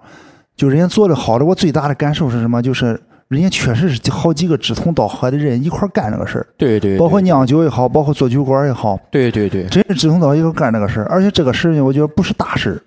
[0.57, 2.63] 就人家做的好的，我最大的感受是什么？
[2.63, 2.99] 就是
[3.31, 11.07] 人家确实是好几个志同道合的人一块干这个事儿，对对，包括酿酒也好，包括做酒馆也好，对对对，真是志同道合一块干这个事儿。
[11.07, 12.83] 而且这个事儿呢，我觉得不是大事儿，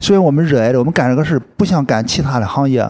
[0.00, 2.88] 虽然我们热爱的，我们干这个事儿不像干其他的行业。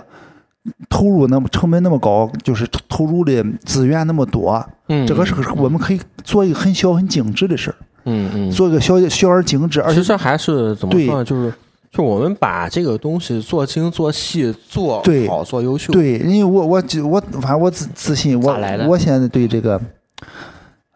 [0.90, 11.24] 投入那么成本那么高，就是投投入的资源那么多，嗯，这个是我们可以做一个很小很精致的事儿，嗯嗯，做一个小小而精致，而且其实还是怎么对说呢？
[11.24, 11.51] 就是
[11.90, 15.92] 就我们把这个东西做精做细做对好做优秀。
[15.92, 19.81] 对，因为我我就我反正我自自信，我来我现在对这个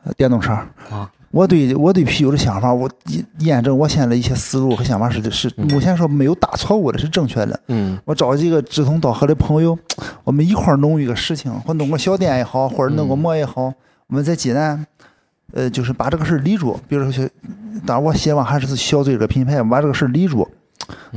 [0.05, 0.53] 呃电动车
[0.91, 7.59] 啊，我对我对啤酒的想法，我验验证我现在的一些思路和想法是是目前说没有大错误的，是正确的。
[7.69, 9.77] 嗯我找几个志同道合的朋友，
[10.25, 13.73] 我们一块儿弄一个事情，或弄个小店也好，或者弄个馍也好，
[14.09, 14.87] 我们在济南，
[15.55, 16.79] 呃，就是把这个事儿立住。
[16.87, 17.23] 比如说小，
[17.87, 20.47] 当然我希望还是小醉这个品牌把这个事儿立住，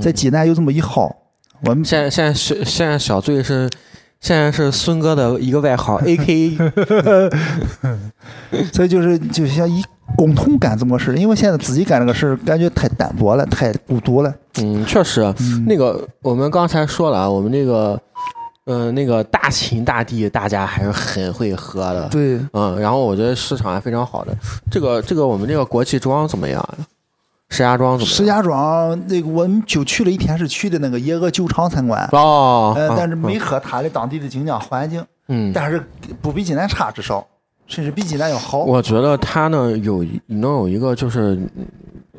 [0.01, 1.15] 在济南有这么一号，
[1.63, 3.69] 我们现在现在小现在小醉是
[4.19, 6.57] 现在是孙哥的一个外号 A K，
[8.73, 9.83] 所以就是就想一
[10.15, 14.33] 共同干这么个事，因为现在自己干这个事感觉太单薄了，太孤独了。
[14.61, 15.21] 嗯，确实，
[15.67, 17.99] 那个我们刚才说了啊，我们那个
[18.67, 22.07] 嗯、那个大秦大地，大家还是很会喝的。
[22.09, 24.35] 对，嗯，然后我觉得市场还非常好的。
[24.71, 26.73] 这个这个我们这个国际庄怎么样啊？
[27.49, 28.11] 石家庄怎么？
[28.11, 35.81] 石家庄那个我们就去了一天，是去的那个野鹅酒厂参观，哦，但是没喝它的当地的精酿环境，嗯，但是
[36.21, 37.25] 不比济南差，至少
[37.67, 38.59] 甚至比济南要好。
[38.59, 41.65] 我觉得它呢有能有一个就是嗯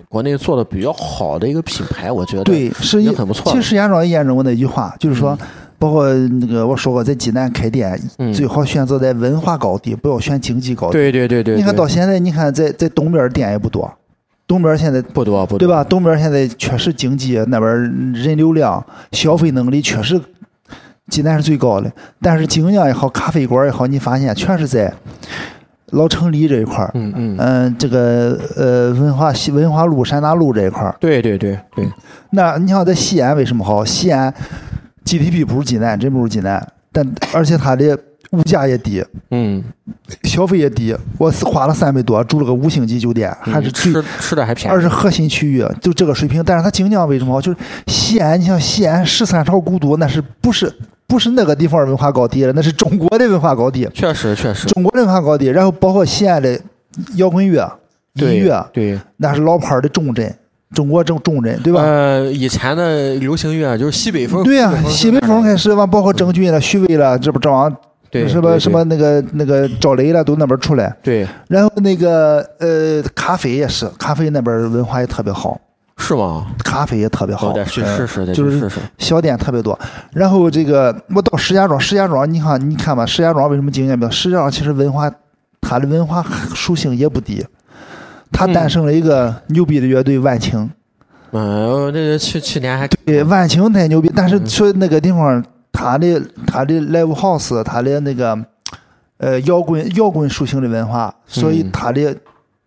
[0.09, 5.37] 国内做的比较好的一个品牌，我觉得对，是很不错其实石家庄也验证我那句话，就是说，
[5.79, 10.93] 包括那个我说过，在济南开店，嗯最好选择在文化高地，不要选经济高地。
[10.93, 13.93] 对对对对，你看到现在，你看在在东边店也不多，
[14.47, 15.83] 东边现在不多不多，对吧？
[15.83, 17.71] 东边现在确实经济那边
[18.13, 20.21] 人流量、消费能力确实
[21.09, 24.93] 济南是最高的，但是精酿也好，咖啡馆也好，你发现全是在
[25.91, 30.95] 老城里这一块儿，嗯嗯，嗯，这个呃文化西文化路、山大路这一块儿。
[30.99, 31.89] 对对对对，
[32.31, 33.85] 那你像在西安为什么好？
[33.85, 34.33] 西安
[35.05, 37.97] GDP 不如济南，真不如济南，但而且它的
[38.33, 39.63] 物价也低，嗯，
[40.25, 40.97] 消费也低。
[41.19, 46.43] 我是花了三百多住了个五星级酒店，还是最吃吃的还便宜，而是核心区域，就这个水平。
[46.45, 47.41] 但是它精酿为什么好？
[47.41, 50.73] 就是西安，你像西安十三朝古都，那是不是
[51.07, 52.53] 不是那个地方文化高地了？
[52.55, 55.47] 那是中国的文化高地，确实确实，中国的文化高地。
[55.47, 56.59] 然后包括西安的
[57.15, 57.71] 摇滚乐、
[58.15, 60.35] 音乐，对，那是老牌的重镇，
[60.75, 61.83] 中国重重镇，对吧？
[61.83, 67.77] 呃，以前的流行乐就是西北风，对呀、西北风开始完，包括郑钧了、许巍了，这不这玩意儿
[68.23, 70.95] 对什么什么那个那个赵雷了，都那边出来。
[71.03, 75.61] 对，然后那个呃，咖啡也是，咖啡那边文化也特别好，
[75.97, 76.47] 是吗？
[76.65, 78.71] 咖啡也特别好，我得去呃试试，得就是。
[78.99, 79.79] 小店特别多。
[80.13, 84.11] 然后这个我到石家庄，石家庄你看你看吧，石家庄为什么经验比较？
[84.11, 85.11] 石家庄其实文化
[85.61, 86.25] 它的文化
[86.55, 87.45] 属性也不低，
[88.31, 90.71] 它嗯诞生了一个牛逼的乐队万青。
[91.33, 95.45] 嗯，这个去去年还对，万青太牛逼，但是嗯说那个地方，
[95.79, 98.37] 它的他的 live house，他的那个
[99.19, 102.17] 呃摇滚摇滚属性的文化，所以嗯它的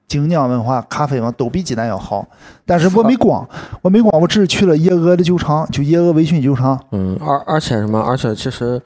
[0.07, 2.27] 精酿文化、咖啡嘛都比济南要好。
[2.67, 3.47] 但是我没逛，
[3.81, 7.99] 我没逛，我只是去了野鹅的酒厂，就野鹅微醺酒厂，嗯，而而且什么？
[7.99, 8.79] 而且其实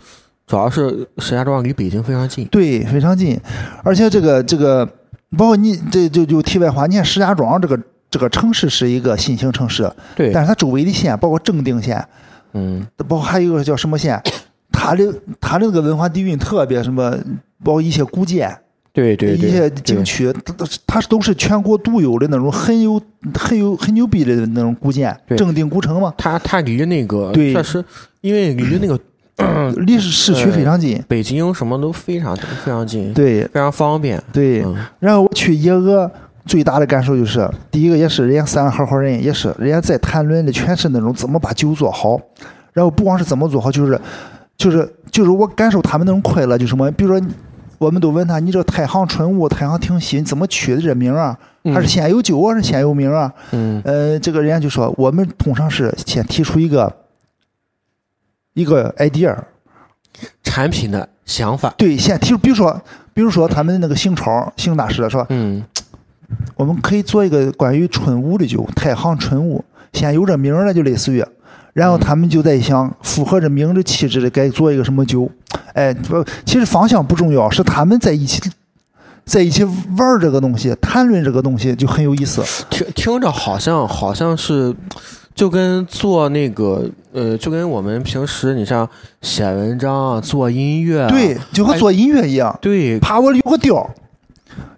[0.48, 2.46] 主要是石家庄离北京非常近。
[2.46, 3.38] 对，非常近，
[3.84, 4.86] 而且这个这个，
[5.38, 7.78] 包括你这就就题外话，你看石家庄这个
[8.10, 12.06] 这个城市是一个新兴城市，对但，是它周围的县，包括正定县，
[12.54, 14.22] 嗯，包括还有一个叫什么县，
[14.72, 17.12] 它的它的那个文化底蕴特别什么，
[17.64, 18.56] 包括一些古建、
[18.92, 23.02] 对对对，一些景区，它它都是全国独有的那种很有
[23.34, 27.84] 很有很牛逼的那种古建，正定古城嘛，它它离那个对确实，
[28.22, 29.00] 因为离那个
[29.78, 31.04] 离市区非常近。
[31.08, 34.22] 北京什么都非常非常近，对非常方便。
[34.32, 36.10] 对，嗯然后我去野鹅，
[36.46, 42.20] 最大的感受就是，第一个也是人家三个合伙人，也是人家在谈论的全是那种怎么把酒做好，
[42.74, 44.00] 然后不光是怎么做好，就是
[44.58, 47.28] 就是就是我感受他们那种快乐，就什么，比如说
[47.78, 51.38] 我们都问他，你这太行春雾、太行挺新怎么取的这名啊？
[51.74, 53.32] 还是先有酒啊，还是先有名啊？
[53.52, 53.82] 嗯。
[53.86, 56.94] 呃，这个人家就说，我们通常是先提出一个
[58.54, 59.36] 一个 idea，
[60.44, 62.82] 产品的想法，对，先提出，比如说
[63.14, 65.64] 比如说他们那个邢超邢大师说，嗯
[66.56, 71.24] 我们可以做一个关于春雾的酒，太行春雾，先有这名儿了，就类似于，
[71.74, 75.30] 然后他们就在想，符合这名儿的气质的该做一个什么酒，
[75.74, 78.42] 哎，不，其实方向不重要，是他们在一起，
[79.26, 82.44] 在一起玩儿这个东西，谈论这个东西就很有意思。
[82.70, 84.76] 听听着好像好像是，
[85.34, 88.88] 就跟做那个呃，就跟我们平时你像
[89.22, 93.90] 写文章啊、做音乐、啊，对，就和做音乐一样，对，怕我有个调儿，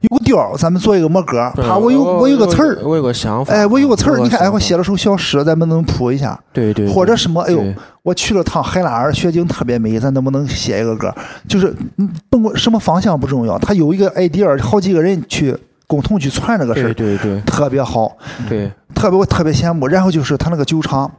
[0.10, 7.63] 有个调儿，咱们做一个么歌儿，怕我有我有个词儿，我有个想法，哎，我有个词儿，你看，哎，我写，了首小诗，咱们能谱一下，对对，或者什么，哎呦，
[8.04, 11.13] 我去了趟海拉尔，雪景特别美，咱能不能写一个歌？
[11.48, 15.56] 就是，嗯，甭管什么方向不重要，他有一个 idea，好几个人去
[15.88, 18.15] 共同去传这个事儿，对对特别好，
[18.50, 19.88] 对，特别我特别羡慕。
[19.88, 21.12] 然后就是他那个酒厂，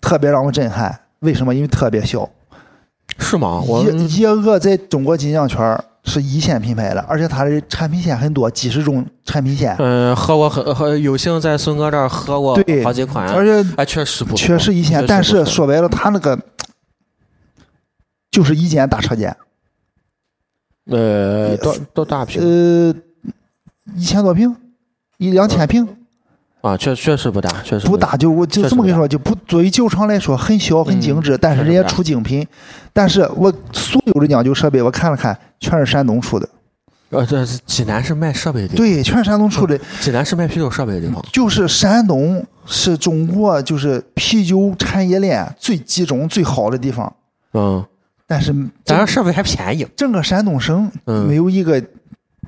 [0.00, 0.96] 特别让我震撼。
[1.20, 1.54] 为什么？
[1.54, 2.28] 因为特别小。
[3.18, 3.62] 是吗？
[3.66, 15.00] 我野野鹅在中国金酿圈儿是一线品牌的，而且它的产品线很多，几十种产品线，嗯，喝过很和有幸在孙哥这儿喝过对好几款，而且哎，确实不确实一线。
[15.00, 16.38] 确但是说白了，他那个
[18.30, 19.34] 就是一间大车间。
[20.86, 22.94] 呃，多多大平呃，
[23.96, 24.54] 一千多平，
[25.16, 25.88] 一两千平，
[26.64, 26.74] 啊？
[26.78, 28.16] 确确实不大，确实不大。
[28.16, 32.46] 就我就这么跟你说，就不作为酒厂来说，很小很精致，但是人家出精品。
[32.90, 36.48] 但是我所有的酿酒设备我看了看，全是山东出的，
[37.10, 39.78] 呃，这是济南是卖设备的地方，对，全是山东出的。
[40.00, 41.22] 济南是卖啤酒设备的地方。
[41.30, 47.12] 就是山东是中国就是啤酒产业链最集中最好的地方，
[47.52, 47.84] 嗯，
[48.26, 49.86] 但是整咱这设备还便宜。
[49.94, 51.82] 整个山东省嗯没有一个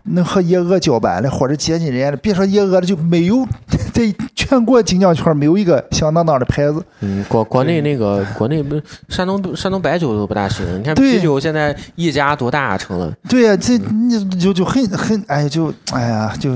[0.09, 3.47] 能和野鹅叫板的或者接近人家的，别说野鹅了，就没有
[3.93, 4.03] 在
[4.35, 6.83] 全国金奖圈没有一个响当当的牌子。
[7.01, 13.13] 嗯，国国内那个国内不山东山东白酒都不大行，你看对啤酒现在一家多大成了？
[13.29, 16.53] 对呀、这嗯你就就很很哎，就哎呀，就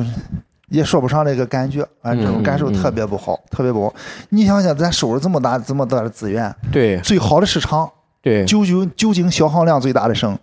[0.68, 3.92] 也说不上那个感觉，反正这种感受特别不好，特别不好。
[4.28, 7.90] 你想想，咱收了这么大这么大的资源，对最好的市场，
[8.22, 10.38] 对酒精酒精消耗量最大的省，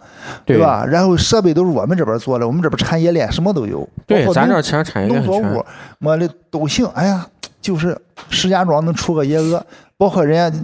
[0.45, 0.57] 对？
[0.57, 0.83] 吧？
[0.85, 5.65] 然后设备都是我们这边做的，我们这边产业链什么都有，包对，括咱这儿其实产业链很全农作物。
[5.99, 6.85] 么的都行。
[6.95, 7.27] 哎呀，
[7.61, 7.95] 就是
[8.29, 9.63] 石家庄能出个野鹅，
[9.95, 10.59] 包括人家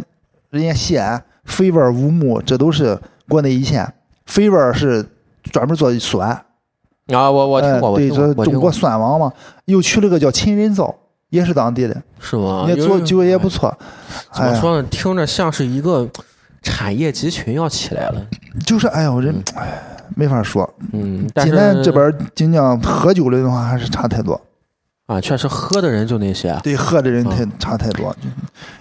[0.49, 2.97] 人家西安肥味儿五木，这都是
[3.29, 3.93] 国内一线。
[4.25, 5.05] 肥味儿是
[5.51, 6.29] 专门做酸，
[7.07, 9.31] 啊，我我听哎过，我对，听过，这中国酸王嘛，
[9.65, 10.95] 又去了个叫秦人造，
[11.29, 12.65] 也是当地的，是吗？
[12.67, 13.49] 人家做酒也不。
[13.49, 13.77] 错。
[14.31, 14.87] 怎么哎说呢？
[14.89, 16.09] 听着像是一个
[16.63, 18.25] 产业集群要起来了。
[18.65, 19.67] 就是哎呦，人哎
[20.15, 20.67] 没法说。
[20.93, 24.39] 嗯，但济是南这边精酿喝酒的话还是差太多，
[25.07, 26.55] 啊，确实喝的人就那些。
[26.63, 28.15] 对喝的人啊太差太多。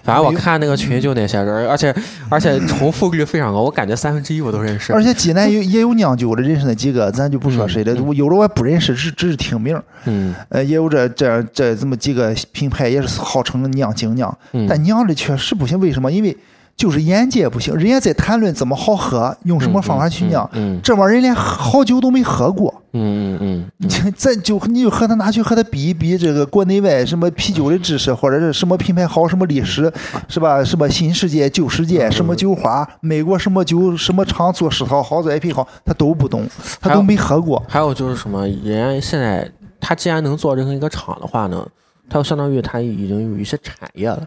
[0.03, 1.93] 反正我看那个群就那些人，而且
[2.29, 5.01] 而且重复率非常高，我感觉三分之一我都认识而。
[5.03, 9.83] 且济南有也有酿酒的，认识那几个，咱就不说谁了，有的我不认识，只只是听名儿。
[10.05, 15.79] 嗯呃，也有这这这这么几个品牌，也是号称酿精酿，嗯，但酿的确实不行。
[15.79, 16.11] 为什么？
[16.11, 16.37] 因为
[16.75, 22.73] 就是眼界不行，人家在谈论怎么好喝，用什么方法去酿，嗯这玩意儿人连好酒都没喝过。
[22.95, 29.91] 嗯嗯嗯嗯咱就你就和他拿去和他比一比，这个国内外什么啤酒的知识，或者是什么品牌好，什么历史，
[30.27, 30.63] 是吧？
[30.63, 36.47] 什么新世界、旧世界，什么酒花，美国什么酒什么厂做世涛好，做 IP 好，他都不懂，
[36.79, 37.63] 他都没喝过。
[37.67, 39.49] 还有就是什么，人家现在
[39.79, 41.67] 他既然能做这么一个厂的话呢，
[42.09, 44.23] 他就相当于他已经有一些产业了，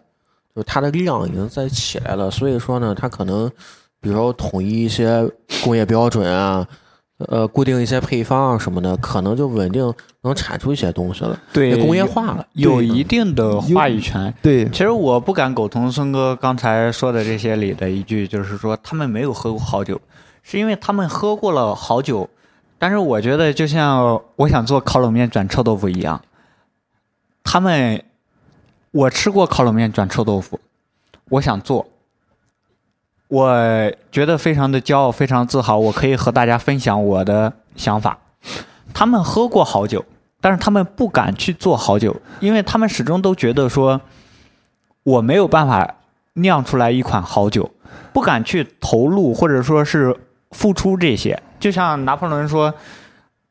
[0.57, 3.49] 就是它的量已经在起来了，所以说呢，它可能
[4.01, 5.31] 比如说统一一些
[5.63, 6.67] 工业标准啊。
[7.29, 9.91] 呃，固定一些配方啊什么的，可能就稳定
[10.21, 12.47] 能产出一些东西了，对工业化了。
[12.53, 14.35] 有一定的话语权。
[14.43, 19.99] 对，其实我不敢苟同孙哥刚才说的这些里的一句，就是说他们没有喝过好酒，
[20.43, 22.29] 是因为他们喝过了好酒。
[22.79, 26.21] 但是我觉得，就像我想做烤冷面转臭豆腐一样，
[27.43, 28.05] 他们
[28.97, 30.59] 我吃过烤冷面转臭豆腐，
[31.29, 31.87] 我想做，
[33.29, 38.19] 我觉得非常的骄傲，非常自豪，我可以和大家分享我的想法。
[38.95, 40.03] 他们喝过好酒，
[40.41, 44.01] 但是他们不敢去做好酒，因为他们始终都觉得说，
[45.03, 45.97] 我没有办法
[46.33, 47.71] 酿出来一款好酒，
[48.15, 50.17] 不敢去投入或者说是
[50.53, 51.43] 付出这些。
[51.61, 52.73] 就像拿破仑说，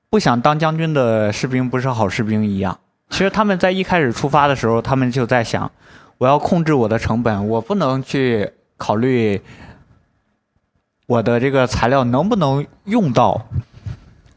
[0.10, 2.80] 不想当将军的士兵不是好士兵一样。
[3.10, 5.72] 其实他们在一开始出发的时候，他们就在想，
[6.18, 9.42] 我要控制我的成本，我不能去考虑
[11.08, 13.46] 我的这个材料能不能用到。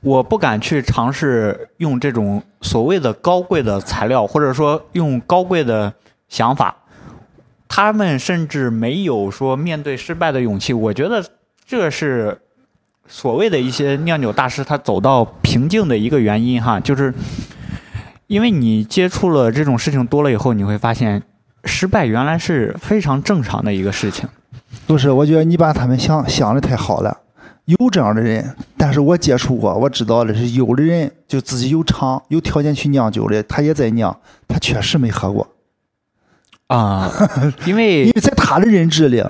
[0.00, 5.92] 我不敢去尝试用这种所谓的高贵的材料，或者说用高贵的
[6.28, 6.76] 想法。
[7.66, 10.72] 他们甚至没有说面对失败的勇气。
[10.72, 11.24] 我觉得
[11.66, 12.40] 这是
[13.08, 17.12] 所谓的一些酿酒大师他走到瓶颈的一个原因哈，就是
[18.28, 21.22] 因为你接触了这种事情多了以后，你会发现
[21.64, 24.28] 失败原来是非常正常的一个事情。
[24.86, 27.22] 不是，我觉得你把他们想想的太好了。
[27.64, 35.46] 有这样的人，但是我接触过，我知道的是，有的人就自己有厂、有条件去酿酒的，他也在酿，他确实没喝过，
[36.68, 37.12] 啊，
[37.64, 39.22] 因因为为在他的认知里，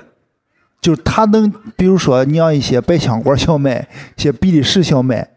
[0.81, 5.31] 就是他能，比如说酿一些百香果小麦、一些比利时小麦、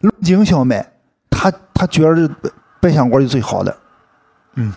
[0.00, 0.92] 龙井小麦，
[1.28, 2.30] 他他觉得
[2.86, 3.76] 百香果是最好的。
[4.54, 4.72] 嗯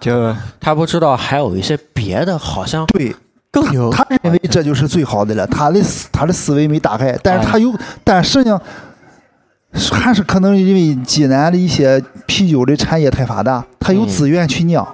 [0.00, 3.12] 就他不知道还有一些别的，好像对，
[3.50, 3.90] 更牛。
[3.90, 7.74] 他认为这就是最好的了，他的思他的思维没打开，但是他有，
[8.04, 8.60] 但实际上
[9.72, 14.86] 还是可能因为济南的一些啤酒的产业太发达，他有嗯资源去酿，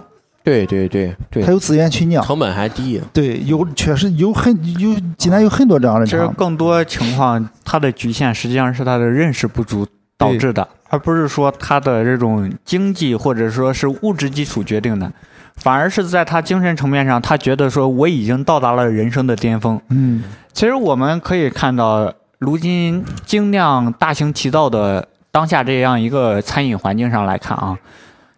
[0.43, 2.25] 对对对对他，有资源去酿。
[2.25, 2.99] 成本还低。
[3.13, 9.87] 对，有确实有很有济南有很多这样的其实，更多情况，它的局限实际上是他的认识不足
[10.17, 15.13] 导致的，而不是说他的这种经济或者说是物质基础决定的，
[15.57, 19.81] 反而是在他精神层面上，他觉得说我已经到达了人生的巅峰。
[19.89, 27.77] 嗯，其实我们可以看到，如今精酿大行其道的当下这样一个餐饮环境上来看啊，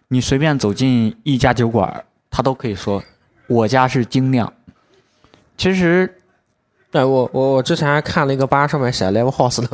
[0.07, 3.03] 你随便走进一家酒馆，他都可以说
[3.47, 4.51] 我家是精酿。
[5.57, 6.11] 其实
[6.91, 9.69] 对我我我之前还看了一个吧，上面写 Live House 呢。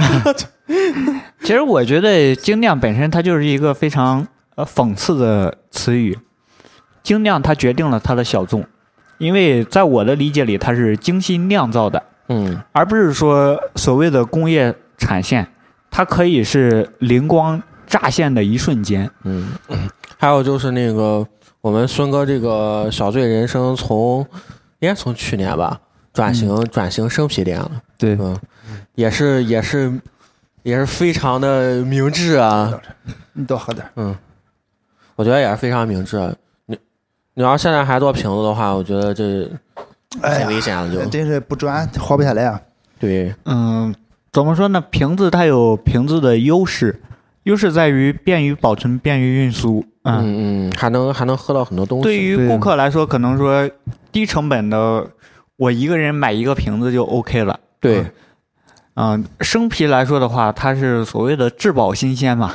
[1.42, 6.16] 其实我觉得精酿本身它就是一个非常呃讽刺的词语，
[7.02, 8.64] 精酿它决定了它的小众，
[9.18, 12.60] 因为在我的理解里，它是精心酿造的，嗯。
[12.72, 15.48] 而不是说所谓的工业产线，
[15.90, 19.10] 它可以是灵光乍现的一瞬间。
[19.24, 19.48] 嗯，
[20.18, 21.26] 还有就是那个
[21.60, 24.24] 我们孙哥这个小醉人生从
[24.78, 25.80] 应该从去年吧
[26.12, 27.70] 转型、转型生啤店了。
[27.98, 28.16] 对。
[28.20, 28.38] 嗯，
[28.94, 29.92] 也是也是
[30.62, 32.80] 也是非常的明智啊。
[33.32, 33.86] 你多喝点。
[33.96, 34.16] 嗯，
[35.16, 36.34] 我觉得也是非常明智。
[36.66, 36.78] 你
[37.34, 39.48] 你要现在还做瓶子的话，我觉得这
[40.20, 41.04] 很哎呀危险了就。
[41.08, 42.60] 真是不转活不下来啊！
[42.98, 43.94] 对，嗯，
[44.32, 44.80] 怎么说呢？
[44.90, 47.00] 瓶子它有瓶子的优势，
[47.44, 49.84] 优势在于便于保存、便于运输。
[50.02, 52.02] 嗯，嗯嗯，还能还能喝到很多东西。
[52.02, 53.70] 对于顾客来说，可能说
[54.10, 55.06] 低成本的，
[55.56, 57.60] 我一个人买一个瓶子就 OK 了。
[57.78, 58.10] 对，嗯，
[59.40, 62.54] 生啤来说的话，它是所谓的质保新鲜嘛。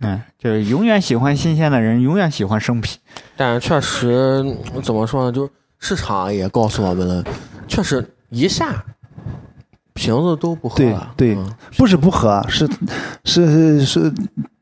[0.00, 2.98] 嗯，就是永远喜欢新鲜的人，永远喜欢生啤。
[3.36, 5.32] 但是确实嗯怎么说呢？
[5.32, 7.24] 就是市场也告诉我们了，
[7.68, 8.84] 确实一下
[9.94, 11.12] 瓶子都不喝对了。
[11.16, 12.68] 对嗯不是不喝，是
[13.24, 14.12] 是是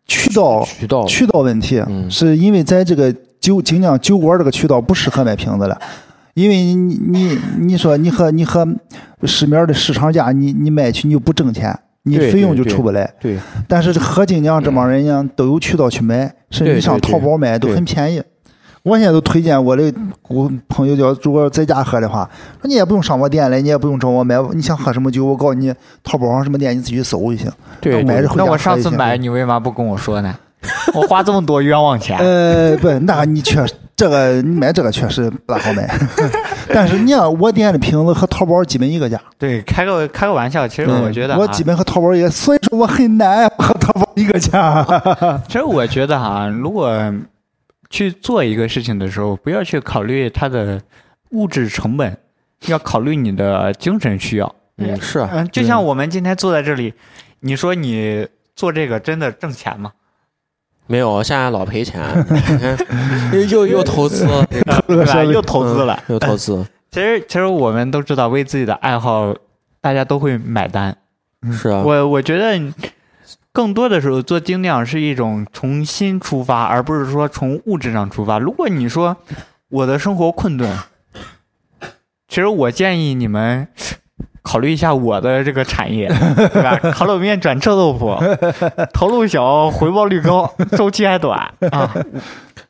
[0.06, 3.10] 渠道渠道渠道问题，嗯是因为在这个
[3.40, 5.80] 酒精酿酒馆这个渠道不适合卖瓶子了，
[6.34, 8.68] 因为你你你说你和你和
[9.26, 13.12] 市面的市场价你你卖去你就不挣钱，你费用就出不来。
[13.20, 18.22] 对，但是喝精酿这帮人呢都有渠道去买，甚至你上淘宝买都很便宜。
[18.82, 19.92] 我现在都推荐我的
[20.28, 22.28] 我朋友叫，如果在家喝的话，
[22.62, 25.70] 说你也不用上我店来，你也不用找我买，你想喝什么酒，我告诉你，
[26.02, 27.52] 淘宝上什么店你自己去搜就行。
[27.78, 30.34] 对对买着回家那我上次买，你为嘛不跟我说呢？
[30.94, 32.16] 我花这么多冤枉钱。
[32.24, 35.86] 呃，不，那你确实这个你买这个确实不大好买，
[36.72, 44.82] 但是你看我店的瓶子和淘宝基本一个价，对，开个开个玩笑，其实嗯我觉得、啊，我基本和淘宝也，所以说我很难和淘宝一个价。
[45.46, 46.98] 其实我觉得哈、如果
[47.90, 50.80] 去做一个事情的时候，不要去考虑它的
[51.32, 52.16] 物质成本，
[52.68, 54.54] 要考虑你的精神需要。
[54.78, 56.94] 嗯是啊，嗯，就像我们今天坐在这里，
[57.40, 58.26] 你说你
[58.56, 59.92] 做这个真的挣钱吗？
[60.90, 62.02] 没有，现在老赔钱，
[63.48, 64.60] 又又投资，对
[65.04, 65.22] 吧？
[65.22, 65.96] 又投资了。
[66.10, 69.32] 又投资，其实，其实我们都知道，为自己的爱好，
[69.80, 70.96] 大家都会买单。
[71.52, 72.60] 是啊，我我觉得，
[73.52, 78.40] 更多的时候做精酿是一种从心出发，而不是说从物质上出发。
[78.40, 79.16] 如果你说
[79.68, 80.76] 我的生活困顿，
[82.26, 83.68] 其实我建议你们
[84.42, 86.78] 考虑一下我的这个产业， 对吧？
[86.92, 88.16] 烤冷面转臭豆腐，
[88.92, 91.38] 投入小，回报率高， 周期还短
[91.70, 91.94] 啊，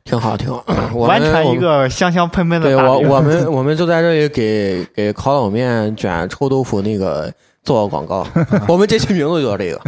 [0.05, 0.65] 挺好挺好，
[0.97, 2.99] 完成一个香香喷喷的对我。
[3.01, 7.33] 我们我们就在这里给给烤冷面卷臭豆腐那个
[7.63, 8.27] 做个广告，
[8.67, 9.81] 我们这期名字就叫这个。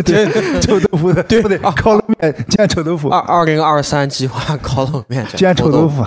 [0.02, 1.58] 对臭豆腐的， 对不对？
[1.58, 6.04] 烤冷面煎臭豆腐二，二零二三计划烤冷面煎臭豆腐。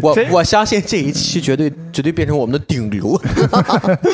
[0.00, 3.20] 我我相信这一期绝对绝对变成我们的顶流。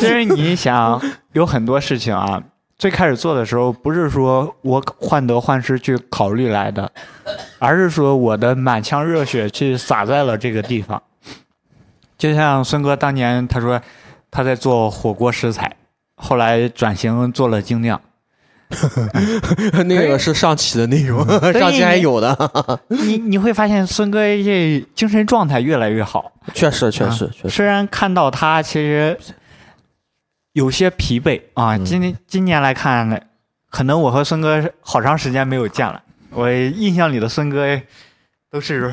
[0.00, 1.00] 其实你想，
[1.32, 2.42] 有很多事情啊，
[2.76, 6.90] 最开始做的时候，不是说我患得患失去考虑来的，
[7.60, 11.00] 而是说我的满腔热血去洒在了这个地方。
[12.18, 13.80] 就像孙哥当年他说
[14.30, 15.76] 他在做火锅食材，
[16.16, 18.00] 后来转型做了精酿。
[19.86, 21.24] 那个是上期的内容，
[21.58, 22.80] 上期还有的。
[22.88, 26.30] 你你会发现孙哥这精神状态越来越好。
[26.52, 29.18] 确实确实确实，虽然看到他其实
[30.52, 33.28] 有些疲惫啊，嗯今年今年来看，
[33.70, 36.02] 可能我和孙哥好长时间没有见了。
[36.30, 37.80] 我印象里的孙哥
[38.50, 38.92] 都是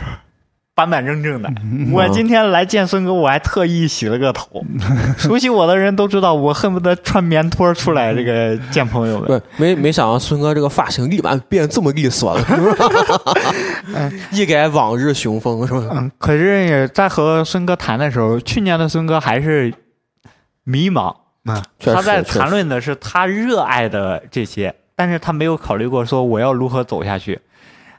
[0.75, 1.49] 板板正正的。
[1.63, 4.61] 嗯我今天来见孙哥，我还特意洗了个头。
[5.17, 9.27] 熟悉我的人都知道，我恨不得穿棉拖出来这个见朋友们。
[9.27, 15.89] 不没没想到孙哥这个发型立马变这么利索了，是吧 一改往日雄风是吧？
[15.93, 19.73] 嗯，可是也在和孙哥谈的时候，去年的孙哥还是
[20.65, 21.15] 迷茫
[21.45, 21.63] 啊。
[21.79, 27.39] 他在谈论的是他热爱的这些，但是他没有考虑过说我要如何走下去。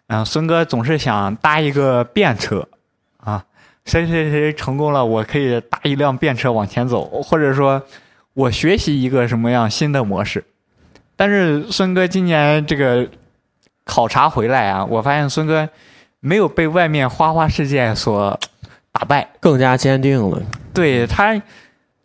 [0.09, 2.69] 嗯、孙哥总是想搭一个便车
[3.19, 3.45] 啊，
[3.85, 7.83] 谁谁谁成功了，我可以搭一辆便车往前走，或者说
[8.35, 10.45] 我学习一个什么样新的模式。
[11.17, 13.09] 但是孙哥今年这个
[13.85, 15.69] 考察回来啊，我发现孙哥
[16.21, 18.39] 没有被外面花花世界所
[18.93, 19.29] 打败。
[19.41, 20.43] 更加坚定了。
[20.73, 21.35] 对他，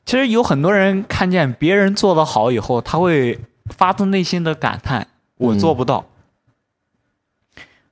[0.05, 5.05] 其实有很多人看见别人做得好以后，他会发自内心的感叹
[5.37, 6.05] ：“我做不到。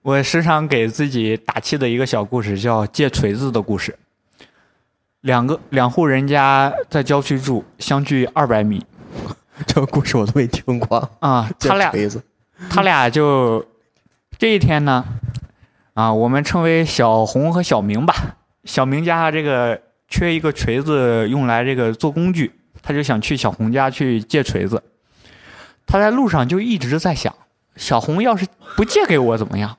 [0.01, 3.97] 我时常给自己打气的一个小故事叫借锤子的故事。
[5.21, 8.85] 两个两户人家在郊区住，相距二百米
[9.67, 10.97] 这个故事我都没听过。
[11.19, 11.91] 啊，他俩
[12.69, 13.65] 他俩就
[14.37, 15.03] 这一天呢，
[15.95, 18.37] 啊，我们称为小红和小明吧。
[18.63, 24.81] 小明家这个缺一个锤子用来这个做工具，他就想去小红家去借锤子。
[25.85, 27.35] 他在路上就一直在想，
[27.75, 28.47] 小红要是
[28.77, 29.77] 不借给我怎么样？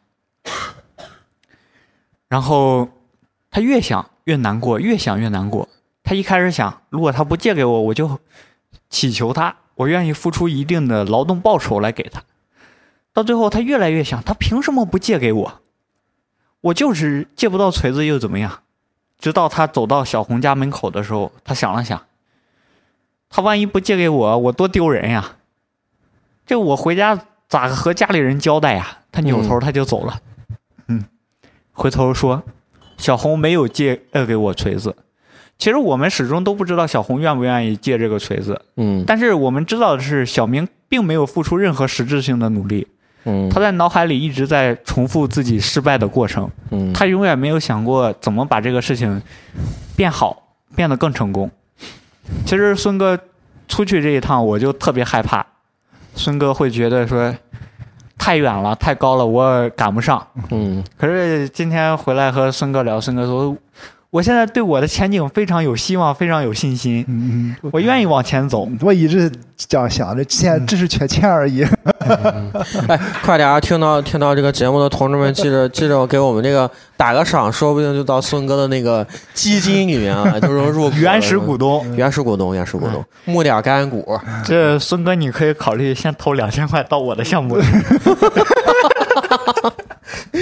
[2.31, 2.89] 然后
[3.51, 5.68] 他越想越难过，越想越难过。
[6.03, 8.18] 他一开始想，如果他不借给我，我就
[8.89, 12.22] 祈求他，我愿意付出一定的劳动报酬来给他。
[13.12, 15.61] 到最后，他越来越想，他凭什么不借给我？
[16.62, 18.62] 我就是借不到锤子又怎么样？
[19.18, 22.01] 直到他走到小红家门口的时候，他想了想，
[23.28, 25.37] 他万一不借给我，我多丢人呀！
[26.47, 28.99] 这我回家咋和家里人交代呀？
[29.12, 30.30] 他扭头他就走了，嗯，
[31.81, 32.43] 回头说，
[32.99, 34.95] 小红没有借呃给我锤子。
[35.57, 39.03] 其实我们始终都不知道小红愿不愿意借这个锤子，嗯。
[39.07, 42.87] 但是我们知道的是，小明并没有付出任何实质性的努力，
[43.24, 43.49] 嗯。
[43.49, 49.22] 他在脑海里一直在重复自己失败的过程，嗯，他永远没有想过怎么把这个事情
[49.97, 50.43] 变好，
[50.76, 51.51] 变得更成功。
[52.45, 53.18] 其实孙哥
[53.68, 55.47] 出去这一趟，我就特别害怕，
[56.14, 57.35] 孙哥会觉得说
[58.22, 60.24] 太远了，太高了，我赶不上。
[60.50, 63.56] 嗯，可是今天回来和孙哥聊，孙哥说，
[64.11, 68.66] 我现在对我的前景非常有希望，非常有信心，嗯我愿意往前走。
[68.66, 71.64] 嗯，我一直这样想着，现在只是缺钱而已。
[72.88, 73.61] 哎，快点啊！
[73.61, 84.18] 听到听到这个节目的同志们，记着 记着给我们这个打个赏，说不定就到孙哥的那个基金里面啊， 就能入原始股东，原始股东，原始股东，募点干股。
[84.44, 87.64] 这孙哥你可以考虑先投两千块到我的项目里。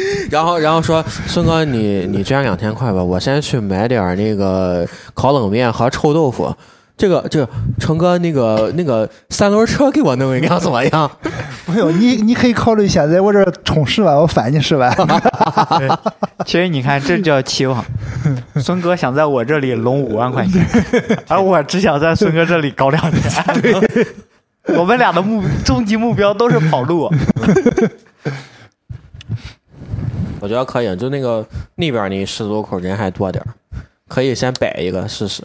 [0.31, 6.55] 然后然后说孙哥，你你捐两千块吧，我先去买点儿那个烤冷面和臭豆腐。
[6.97, 11.09] 这个这个成哥那个那个三轮车给我弄一辆怎么样？
[11.65, 14.93] 不用，你你可以考虑现在我这儿充十万，我返你十万。
[16.45, 17.85] 其实你看，这叫期望。
[18.57, 20.67] 孙哥想在我这里拢五万块钱，
[21.29, 23.45] 而我只想在孙哥这里搞两千。
[24.77, 27.09] 我们俩的目终极目标都是跑路。
[30.41, 33.55] 我觉得可以，就那个那边那十字路口人还多点儿，
[34.09, 35.43] 可以先摆一个试试。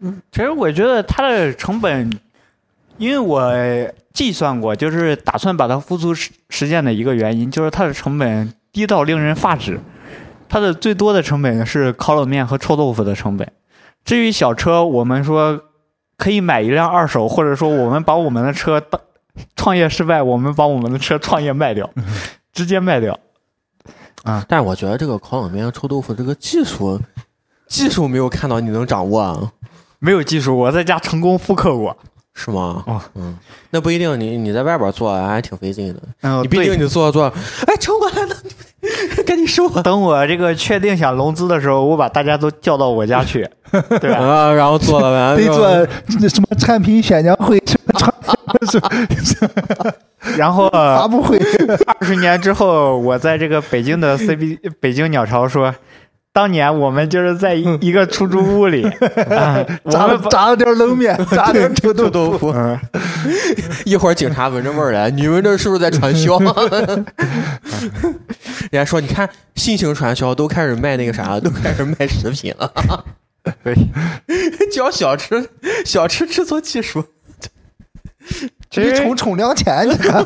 [0.00, 2.10] 嗯其实我觉得它的成本，
[2.98, 3.52] 因为我
[4.12, 9.80] 计算过，就是打算把它付诸实实践的一个原因，就是它的成本低到令人发指。
[10.46, 13.50] 它的最多的成本是烤冷面和臭豆腐的成本。
[14.04, 15.62] 至于小车，我们说
[16.18, 19.00] 可以买一辆二手，或者说我们把我们的车当
[19.56, 21.90] 创业失败，我们把我们的车创业卖掉，
[22.52, 23.18] 直接卖掉。
[24.48, 27.00] 但是我觉得这个烤冷面、臭豆腐这个技术，
[27.68, 29.52] 技术没有看到你能掌握啊，
[29.98, 31.96] 没有技术，我在家成功复刻过。
[32.36, 32.82] 是吗？
[32.88, 33.38] 哦嗯，
[33.70, 36.02] 那不一定，你你在外边做还挺费劲的。
[36.22, 37.36] 嗯你毕竟你做着做着，
[37.68, 38.34] 哎，成过来了，
[39.24, 39.80] 赶紧收啊！
[39.82, 44.18] 等我这个确定想融资的时候，我把大家都叫到我家去，对吧？
[44.26, 45.86] 啊，然后做了完，得做
[46.20, 47.56] 那什么产品宣讲会、
[50.36, 51.38] 然后发布会，
[51.86, 55.74] 二十年之后，我在这个北京的 CB 北京鸟巢说，
[56.32, 58.82] 当年我们就是在一一个出租屋里，
[59.30, 62.08] 啊炸了炸了点冷面，炸了点臭豆腐。
[62.08, 62.52] 臭豆腐。
[62.52, 62.78] 嗯
[63.86, 66.38] 一会儿警察闻着味儿来，你们这是不是在传销？
[66.38, 67.04] 人
[68.72, 72.70] 家说，你看新型传销都开始卖那个啥了，都开始卖食品了，
[73.62, 73.74] 对，
[74.70, 75.48] 教小吃
[75.84, 77.04] 小吃制作技术。
[78.44, 80.24] 一其实充充两千，你看，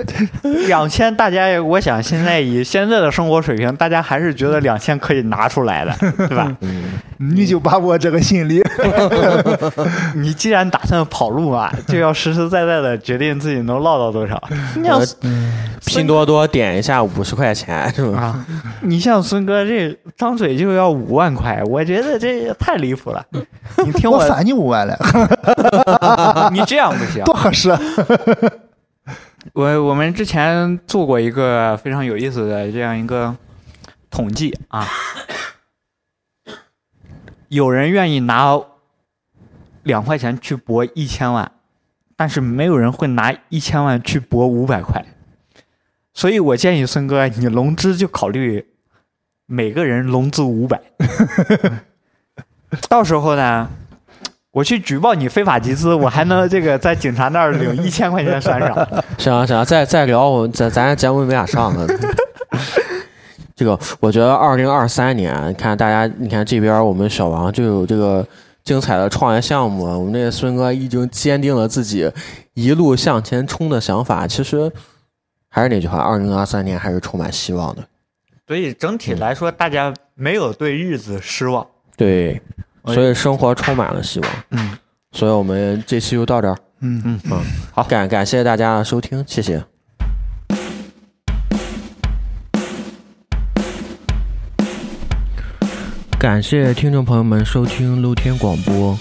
[0.66, 5.94] 两千，大家我想现在以现在的生活水平，大家还是觉得两千可以拿出来的，
[6.28, 6.54] 对吧？
[6.60, 6.84] 嗯，
[7.18, 8.62] 你就把握这个心理。
[10.14, 14.42] 你既然打算跑路啊，就要实实在在的决定自己能落到多少。
[14.76, 15.06] 你像我
[15.84, 18.20] 拼多多点一下五十块钱是吧？
[18.20, 18.46] 啊，
[18.82, 23.24] 你像孙哥这张嘴就要五万块，我觉得这也太离谱了。
[23.84, 24.96] 你听我，我返你五万了，
[26.52, 27.34] 你这样不行多。
[27.34, 27.76] 合适。
[29.54, 33.36] 我我们之前做过一个非常有意思的这样一个
[34.08, 34.86] 统计啊，
[37.48, 38.60] 有人愿意拿
[39.82, 41.50] 两块钱去博一千万，
[42.16, 45.04] 但是没有人会拿一千万去博五百块。
[46.14, 48.64] 所以我建议孙哥，你融资就考虑
[49.46, 50.80] 每个人融资五百，
[52.88, 53.68] 到时候呢，
[54.52, 58.74] 我去举报你非法集资，我还能这个在警察那儿领 一千块钱悬赏。
[59.16, 61.86] 行啊行啊，再再聊，我咱咱节目没法上了。
[63.56, 68.26] 这个我觉得二零二三年，看大家，你看这边我们小王就有这个
[68.62, 72.10] 精彩的创业项目，我们这个孙哥已经坚定了自己
[72.52, 74.26] 一路向前冲的想法。
[74.26, 74.70] 其实
[75.48, 77.82] 还是那句话，二零二三年还是充满希望的。
[78.46, 81.66] 所以整体来说，大家没有对日子失望。
[81.96, 82.40] 对，
[82.86, 84.30] 所以生活充满了希望。
[84.50, 84.76] 嗯，
[85.12, 86.56] 所以我们这期就到这儿。
[86.80, 87.40] 嗯嗯嗯，
[87.72, 89.62] 好，感感谢大家的收听，谢谢。
[96.18, 98.96] 感谢听众朋友们收听露天广播，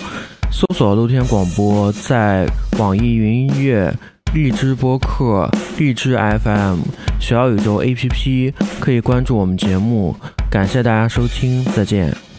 [0.51, 2.47] 搜索露天广播在
[2.79, 3.93] 网易云音乐、
[4.33, 6.79] 荔枝播客、荔枝 FM、
[7.19, 10.15] 小宇宙 APP 可以关注我们节目。
[10.49, 12.30] 感谢大家收听，再见。